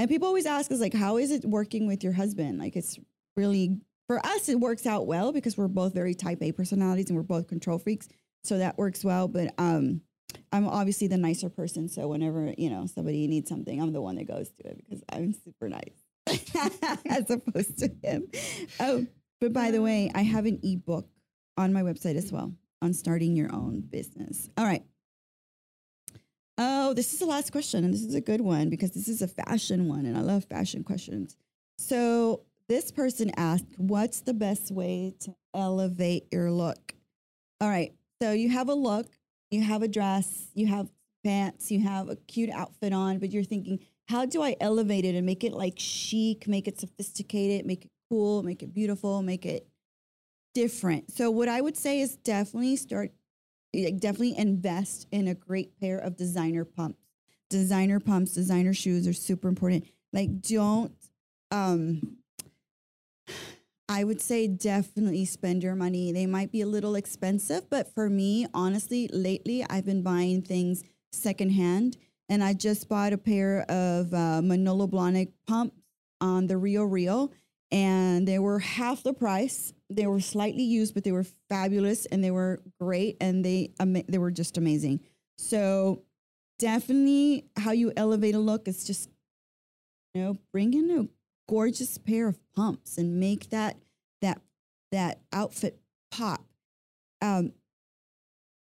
And 0.00 0.08
people 0.08 0.28
always 0.28 0.46
ask 0.46 0.70
us 0.70 0.80
like 0.80 0.94
how 0.94 1.16
is 1.16 1.30
it 1.30 1.44
working 1.44 1.86
with 1.86 2.04
your 2.04 2.12
husband? 2.12 2.58
Like 2.58 2.76
it's 2.76 2.98
really 3.36 3.80
for 4.08 4.24
us 4.26 4.48
it 4.48 4.58
works 4.58 4.86
out 4.86 5.06
well 5.06 5.32
because 5.32 5.56
we're 5.56 5.68
both 5.68 5.94
very 5.94 6.14
type 6.14 6.42
a 6.42 6.50
personalities 6.50 7.08
and 7.08 7.16
we're 7.16 7.22
both 7.22 7.46
control 7.46 7.78
freaks 7.78 8.08
so 8.42 8.58
that 8.58 8.76
works 8.76 9.04
well 9.04 9.28
but 9.28 9.54
um 9.58 10.00
i'm 10.52 10.66
obviously 10.66 11.06
the 11.06 11.16
nicer 11.16 11.48
person 11.48 11.88
so 11.88 12.08
whenever 12.08 12.52
you 12.58 12.70
know 12.70 12.86
somebody 12.86 13.26
needs 13.28 13.48
something 13.48 13.80
i'm 13.80 13.92
the 13.92 14.00
one 14.00 14.16
that 14.16 14.26
goes 14.26 14.50
to 14.50 14.66
it 14.66 14.78
because 14.78 15.04
i'm 15.12 15.32
super 15.32 15.68
nice 15.68 15.92
as 17.06 17.30
opposed 17.30 17.78
to 17.78 17.90
him. 18.02 18.28
Oh 18.80 19.06
but 19.40 19.52
by 19.52 19.70
the 19.70 19.80
way 19.80 20.10
i 20.14 20.22
have 20.22 20.46
an 20.46 20.58
ebook 20.62 21.06
on 21.56 21.72
my 21.72 21.82
website 21.82 22.16
as 22.16 22.32
well 22.32 22.52
on 22.80 22.92
starting 22.92 23.34
your 23.34 23.52
own 23.52 23.80
business. 23.80 24.48
All 24.56 24.64
right 24.64 24.84
Oh, 26.60 26.92
this 26.92 27.12
is 27.12 27.20
the 27.20 27.26
last 27.26 27.52
question, 27.52 27.84
and 27.84 27.94
this 27.94 28.02
is 28.02 28.16
a 28.16 28.20
good 28.20 28.40
one 28.40 28.68
because 28.68 28.90
this 28.90 29.06
is 29.06 29.22
a 29.22 29.28
fashion 29.28 29.86
one, 29.86 30.04
and 30.06 30.18
I 30.18 30.22
love 30.22 30.44
fashion 30.44 30.82
questions. 30.82 31.36
So, 31.78 32.42
this 32.68 32.90
person 32.90 33.30
asked, 33.36 33.66
What's 33.76 34.22
the 34.22 34.34
best 34.34 34.72
way 34.72 35.14
to 35.20 35.36
elevate 35.54 36.26
your 36.32 36.50
look? 36.50 36.94
All 37.60 37.68
right. 37.68 37.94
So, 38.20 38.32
you 38.32 38.50
have 38.50 38.68
a 38.68 38.74
look, 38.74 39.06
you 39.52 39.62
have 39.62 39.84
a 39.84 39.88
dress, 39.88 40.48
you 40.54 40.66
have 40.66 40.90
pants, 41.22 41.70
you 41.70 41.80
have 41.80 42.08
a 42.08 42.16
cute 42.16 42.50
outfit 42.50 42.92
on, 42.92 43.20
but 43.20 43.30
you're 43.30 43.44
thinking, 43.44 43.78
How 44.08 44.26
do 44.26 44.42
I 44.42 44.56
elevate 44.60 45.04
it 45.04 45.14
and 45.14 45.24
make 45.24 45.44
it 45.44 45.52
like 45.52 45.78
chic, 45.78 46.48
make 46.48 46.66
it 46.66 46.80
sophisticated, 46.80 47.66
make 47.66 47.84
it 47.84 47.92
cool, 48.10 48.42
make 48.42 48.64
it 48.64 48.74
beautiful, 48.74 49.22
make 49.22 49.46
it 49.46 49.68
different? 50.54 51.12
So, 51.12 51.30
what 51.30 51.48
I 51.48 51.60
would 51.60 51.76
say 51.76 52.00
is 52.00 52.16
definitely 52.16 52.74
start 52.74 53.12
like, 53.74 53.98
definitely 53.98 54.36
invest 54.36 55.06
in 55.10 55.28
a 55.28 55.34
great 55.34 55.78
pair 55.80 55.98
of 55.98 56.16
designer 56.16 56.64
pumps. 56.64 56.98
Designer 57.50 58.00
pumps, 58.00 58.32
designer 58.32 58.74
shoes 58.74 59.06
are 59.06 59.12
super 59.12 59.48
important. 59.48 59.86
Like 60.12 60.40
don't 60.40 60.92
um 61.50 62.18
I 63.88 64.04
would 64.04 64.20
say 64.20 64.46
definitely 64.46 65.24
spend 65.24 65.62
your 65.62 65.74
money. 65.74 66.12
They 66.12 66.26
might 66.26 66.52
be 66.52 66.60
a 66.60 66.66
little 66.66 66.94
expensive, 66.94 67.70
but 67.70 67.92
for 67.94 68.10
me, 68.10 68.46
honestly, 68.52 69.08
lately 69.12 69.64
I've 69.68 69.86
been 69.86 70.02
buying 70.02 70.42
things 70.42 70.84
secondhand 71.10 71.96
and 72.28 72.44
I 72.44 72.52
just 72.52 72.88
bought 72.88 73.14
a 73.14 73.18
pair 73.18 73.62
of 73.70 74.12
uh, 74.12 74.42
Manolo 74.42 74.86
Blahnik 74.86 75.32
pumps 75.46 75.80
on 76.20 76.48
the 76.48 76.54
RealReal 76.54 77.32
and 77.70 78.28
they 78.28 78.38
were 78.38 78.58
half 78.58 79.02
the 79.02 79.14
price. 79.14 79.72
They 79.90 80.06
were 80.06 80.20
slightly 80.20 80.64
used, 80.64 80.94
but 80.94 81.04
they 81.04 81.12
were 81.12 81.26
fabulous 81.48 82.06
and 82.06 82.22
they 82.22 82.30
were 82.30 82.60
great 82.80 83.16
and 83.20 83.44
they 83.44 83.72
they 83.80 84.18
were 84.18 84.30
just 84.30 84.58
amazing. 84.58 85.00
So 85.38 86.02
definitely, 86.58 87.46
how 87.56 87.72
you 87.72 87.92
elevate 87.96 88.34
a 88.34 88.38
look 88.38 88.68
is 88.68 88.84
just 88.84 89.08
you 90.14 90.22
know 90.22 90.36
bring 90.52 90.74
in 90.74 90.90
a 90.90 91.08
gorgeous 91.50 91.96
pair 91.98 92.28
of 92.28 92.38
pumps 92.54 92.98
and 92.98 93.18
make 93.18 93.50
that 93.50 93.76
that 94.20 94.40
that 94.92 95.20
outfit 95.32 95.80
pop. 96.10 96.44
Um, 97.20 97.52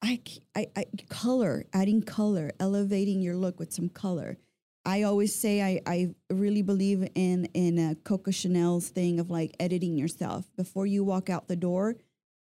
i 0.04 0.20
i 0.56 0.86
color, 1.10 1.66
adding 1.74 2.02
color, 2.02 2.52
elevating 2.60 3.22
your 3.22 3.36
look 3.36 3.60
with 3.60 3.72
some 3.72 3.90
color. 3.90 4.38
I 4.84 5.04
always 5.04 5.34
say 5.34 5.62
I, 5.62 5.82
I 5.86 6.16
really 6.32 6.64
believe 6.64 7.08
in 7.14 7.46
in 7.54 7.96
Coco 8.04 8.32
Chanel's 8.32 8.90
thing 8.90 9.20
of 9.20 9.30
like 9.30 9.56
editing 9.60 9.98
yourself 9.98 10.50
before 10.56 10.86
you 10.86 11.04
walk 11.04 11.30
out 11.30 11.48
the 11.48 11.56
door. 11.56 11.96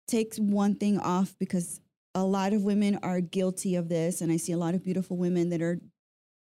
Take 0.06 0.36
one 0.36 0.76
thing 0.76 0.98
off 0.98 1.34
because 1.38 1.80
a 2.14 2.24
lot 2.24 2.52
of 2.52 2.62
women 2.62 2.98
are 3.02 3.20
guilty 3.20 3.74
of 3.74 3.88
this, 3.88 4.20
and 4.20 4.30
I 4.32 4.36
see 4.36 4.52
a 4.52 4.56
lot 4.58 4.74
of 4.74 4.84
beautiful 4.84 5.16
women 5.16 5.50
that 5.50 5.62
are 5.62 5.80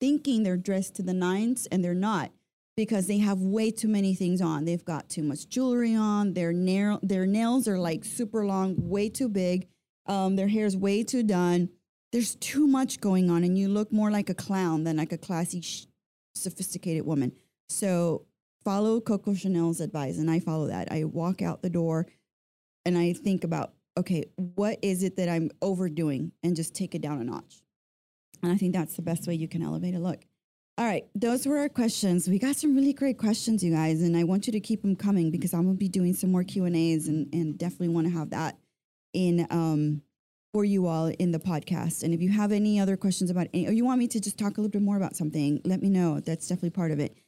thinking 0.01 0.43
they're 0.43 0.57
dressed 0.57 0.97
to 0.97 1.03
the 1.03 1.15
nines 1.15 1.67
and 1.67 1.85
they're 1.85 1.95
not 1.95 2.31
because 2.77 3.07
they 3.07 3.19
have 3.19 3.41
way 3.41 3.71
too 3.71 3.89
many 3.89 4.15
things 4.15 4.41
on. 4.41 4.65
They've 4.65 4.85
got 4.85 5.09
too 5.09 5.23
much 5.23 5.49
jewelry 5.49 5.95
on. 5.95 6.35
Their 6.35 6.53
nail 6.53 6.99
their 7.03 7.27
nails 7.27 7.69
are 7.69 7.79
like 7.79 8.05
super 8.05 8.47
long, 8.47 8.75
way 8.79 9.09
too 9.09 9.29
big. 9.29 9.69
Um, 10.07 10.37
their 10.37 10.49
hair's 10.49 10.77
way 10.77 11.03
too 11.03 11.23
done. 11.23 11.69
There's 12.15 12.37
too 12.37 12.69
much 12.69 13.01
going 13.01 13.29
on, 13.29 13.43
and 13.43 13.59
you 13.59 13.69
look 13.69 13.93
more 13.93 14.09
like 14.09 14.31
a 14.31 14.35
clown 14.35 14.85
than 14.85 14.99
like 14.99 15.11
a 15.11 15.19
classy, 15.19 15.61
sh- 15.61 15.87
sophisticated 16.37 17.05
woman. 17.05 17.33
So 17.69 18.25
follow 18.65 19.01
Coco 19.01 19.35
Chanel's 19.35 19.81
advice, 19.81 20.17
and 20.19 20.31
I 20.31 20.39
follow 20.39 20.69
that. 20.69 20.93
I 20.93 21.03
walk 21.03 21.43
out 21.43 21.61
the 21.61 21.71
door, 21.71 22.07
and 22.85 22.97
I 22.97 23.15
think 23.15 23.43
about, 23.43 23.73
okay, 23.99 24.27
what 24.37 24.79
is 24.81 25.03
it 25.03 25.17
that 25.17 25.29
I'm 25.29 25.51
overdoing, 25.61 26.31
and 26.45 26.55
just 26.55 26.73
take 26.73 26.95
it 26.95 27.03
down 27.03 27.21
a 27.21 27.25
notch. 27.25 27.65
And 28.45 28.53
I 28.53 28.59
think 28.59 28.75
that's 28.75 28.95
the 28.95 29.03
best 29.03 29.27
way 29.27 29.35
you 29.35 29.49
can 29.49 29.65
elevate 29.65 29.97
a 29.97 29.99
look. 29.99 30.25
All 30.79 30.85
right, 30.85 31.07
those 31.17 31.49
were 31.49 31.59
our 31.59 31.69
questions. 31.69 32.29
We 32.29 32.39
got 32.39 32.55
some 32.55 32.77
really 32.77 32.93
great 32.93 33.19
questions, 33.19 33.65
you 33.65 33.73
guys, 33.73 34.03
and 34.03 34.17
I 34.17 34.23
want 34.23 34.47
you 34.47 34.53
to 34.53 34.61
keep 34.61 34.83
them 34.83 34.95
coming 34.95 35.33
because 35.33 35.53
I'm 35.53 35.65
gonna 35.65 35.75
be 35.75 35.89
doing 35.89 36.15
some 36.15 36.31
more 36.31 36.45
Q 36.45 36.65
and 36.67 36.77
A's, 36.77 37.09
and 37.09 37.59
definitely 37.59 37.89
want 37.89 38.07
to 38.07 38.13
have 38.13 38.31
that 38.31 38.57
in 39.13 39.49
um 39.51 40.03
for 40.55 40.65
you 40.65 40.87
all 40.87 41.07
in 41.07 41.33
the 41.33 41.41
podcast. 41.41 42.05
And 42.05 42.15
if 42.15 42.23
you 42.23 42.31
have 42.31 42.53
any 42.53 42.79
other 42.79 42.97
questions 42.97 43.29
about 43.29 43.49
any, 43.53 43.67
or 43.67 43.73
you 43.73 43.85
want 43.85 43.99
me 43.99 44.07
to 44.07 44.21
just 44.21 44.39
talk 44.39 44.57
a 44.57 44.61
little 44.61 44.71
bit 44.71 44.83
more 44.83 44.97
about 44.97 45.17
something, 45.17 45.61
let 45.65 45.83
me 45.83 45.91
know. 45.91 46.21
That's 46.21 46.47
definitely 46.47 46.71
part 46.71 46.93
of 46.93 47.01
it. 47.01 47.19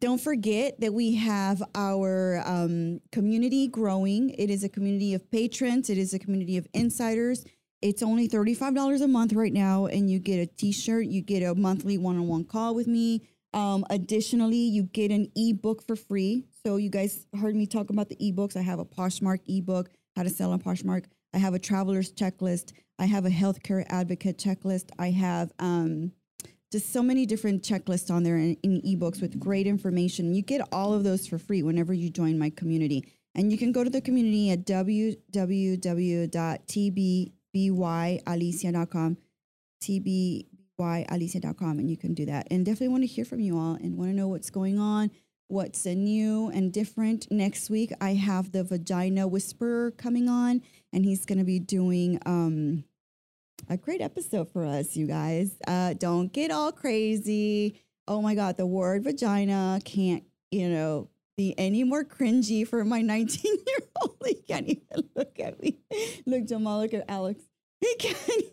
Don't 0.00 0.20
forget 0.20 0.78
that 0.80 0.92
we 0.92 1.14
have 1.14 1.62
our 1.74 2.42
um, 2.44 3.00
community 3.10 3.68
growing. 3.68 4.34
It 4.36 4.50
is 4.50 4.64
a 4.64 4.68
community 4.68 5.14
of 5.14 5.30
patrons. 5.30 5.88
It 5.88 5.96
is 5.96 6.12
a 6.12 6.18
community 6.18 6.58
of 6.58 6.66
insiders. 6.74 7.42
It's 7.80 8.02
only 8.02 8.28
$35 8.28 9.02
a 9.02 9.08
month 9.08 9.32
right 9.32 9.52
now, 9.52 9.86
and 9.86 10.10
you 10.10 10.18
get 10.18 10.38
a 10.38 10.46
t 10.46 10.70
shirt, 10.70 11.06
you 11.06 11.22
get 11.22 11.42
a 11.42 11.54
monthly 11.54 11.96
one 11.96 12.18
on 12.18 12.28
one 12.28 12.44
call 12.44 12.74
with 12.74 12.86
me. 12.86 13.22
Um, 13.54 13.86
additionally, 13.88 14.58
you 14.58 14.82
get 14.82 15.10
an 15.10 15.32
ebook 15.34 15.86
for 15.86 15.96
free. 15.96 16.44
So, 16.66 16.76
you 16.76 16.90
guys 16.90 17.24
heard 17.40 17.56
me 17.56 17.66
talk 17.66 17.88
about 17.88 18.10
the 18.10 18.16
ebooks. 18.16 18.58
I 18.58 18.60
have 18.60 18.78
a 18.78 18.84
Poshmark 18.84 19.38
ebook, 19.48 19.88
How 20.16 20.22
to 20.22 20.28
Sell 20.28 20.52
on 20.52 20.60
Poshmark. 20.60 21.06
I 21.38 21.40
have 21.40 21.54
a 21.54 21.58
traveler's 21.60 22.10
checklist. 22.10 22.72
I 22.98 23.04
have 23.06 23.24
a 23.24 23.30
healthcare 23.30 23.86
advocate 23.88 24.38
checklist. 24.38 24.90
I 24.98 25.12
have 25.12 25.52
um, 25.60 26.10
just 26.72 26.92
so 26.92 27.00
many 27.00 27.26
different 27.26 27.62
checklists 27.62 28.10
on 28.10 28.24
there 28.24 28.36
in, 28.36 28.56
in 28.64 28.82
ebooks 28.82 29.20
with 29.20 29.38
great 29.38 29.68
information. 29.68 30.34
You 30.34 30.42
get 30.42 30.66
all 30.72 30.92
of 30.92 31.04
those 31.04 31.28
for 31.28 31.38
free 31.38 31.62
whenever 31.62 31.94
you 31.94 32.10
join 32.10 32.40
my 32.40 32.50
community. 32.50 33.04
And 33.36 33.52
you 33.52 33.58
can 33.58 33.70
go 33.70 33.84
to 33.84 33.90
the 33.90 34.00
community 34.00 34.50
at 34.50 34.66
www.tb 34.66 35.22
tbbyalicia.com, 37.56 39.16
tbbyalicia.com, 39.82 41.78
and 41.78 41.88
you 41.90 41.96
can 41.96 42.12
do 42.14 42.26
that. 42.26 42.46
And 42.50 42.66
definitely 42.66 42.88
want 42.88 43.04
to 43.04 43.06
hear 43.06 43.24
from 43.24 43.38
you 43.40 43.56
all 43.58 43.74
and 43.74 43.96
want 43.96 44.10
to 44.10 44.16
know 44.16 44.28
what's 44.28 44.50
going 44.50 44.78
on, 44.78 45.10
what's 45.48 45.84
new 45.86 46.48
and 46.50 46.72
different. 46.72 47.30
Next 47.30 47.68
week, 47.70 47.92
I 48.00 48.14
have 48.14 48.52
the 48.52 48.62
Vagina 48.62 49.26
Whisperer 49.26 49.90
coming 49.90 50.28
on, 50.28 50.62
and 50.92 51.04
he's 51.04 51.26
going 51.26 51.38
to 51.38 51.44
be 51.44 51.58
doing 51.58 52.20
um, 52.24 52.84
a 53.68 53.76
great 53.76 54.00
episode 54.00 54.50
for 54.50 54.64
us, 54.64 54.96
you 54.96 55.06
guys. 55.06 55.56
Uh, 55.66 55.94
don't 55.94 56.32
get 56.32 56.50
all 56.50 56.70
crazy. 56.70 57.80
Oh 58.06 58.22
my 58.22 58.34
God, 58.34 58.56
the 58.56 58.66
word 58.66 59.04
vagina 59.04 59.80
can't, 59.84 60.24
you 60.50 60.68
know, 60.68 61.08
be 61.36 61.54
any 61.58 61.84
more 61.84 62.04
cringy 62.04 62.66
for 62.66 62.84
my 62.84 63.00
19 63.02 63.56
year 63.66 63.78
old. 64.00 64.16
He 64.24 64.34
can't 64.34 64.66
even 64.66 65.08
look 65.14 65.38
at 65.40 65.60
me. 65.60 65.78
Look, 66.26 66.46
Jamal, 66.46 66.80
look 66.80 66.94
at 66.94 67.04
Alex. 67.08 67.42
He 67.80 67.94
can't. 67.96 68.44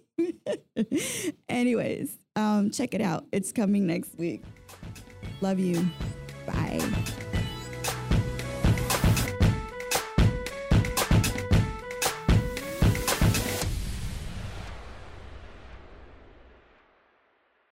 Anyways, 1.50 2.18
um, 2.36 2.72
check 2.72 2.94
it 2.94 3.02
out. 3.02 3.26
It's 3.32 3.52
coming 3.52 3.88
next 3.88 4.18
week. 4.18 4.44
Love 5.42 5.60
you. 5.60 5.86
Bye. 6.46 7.35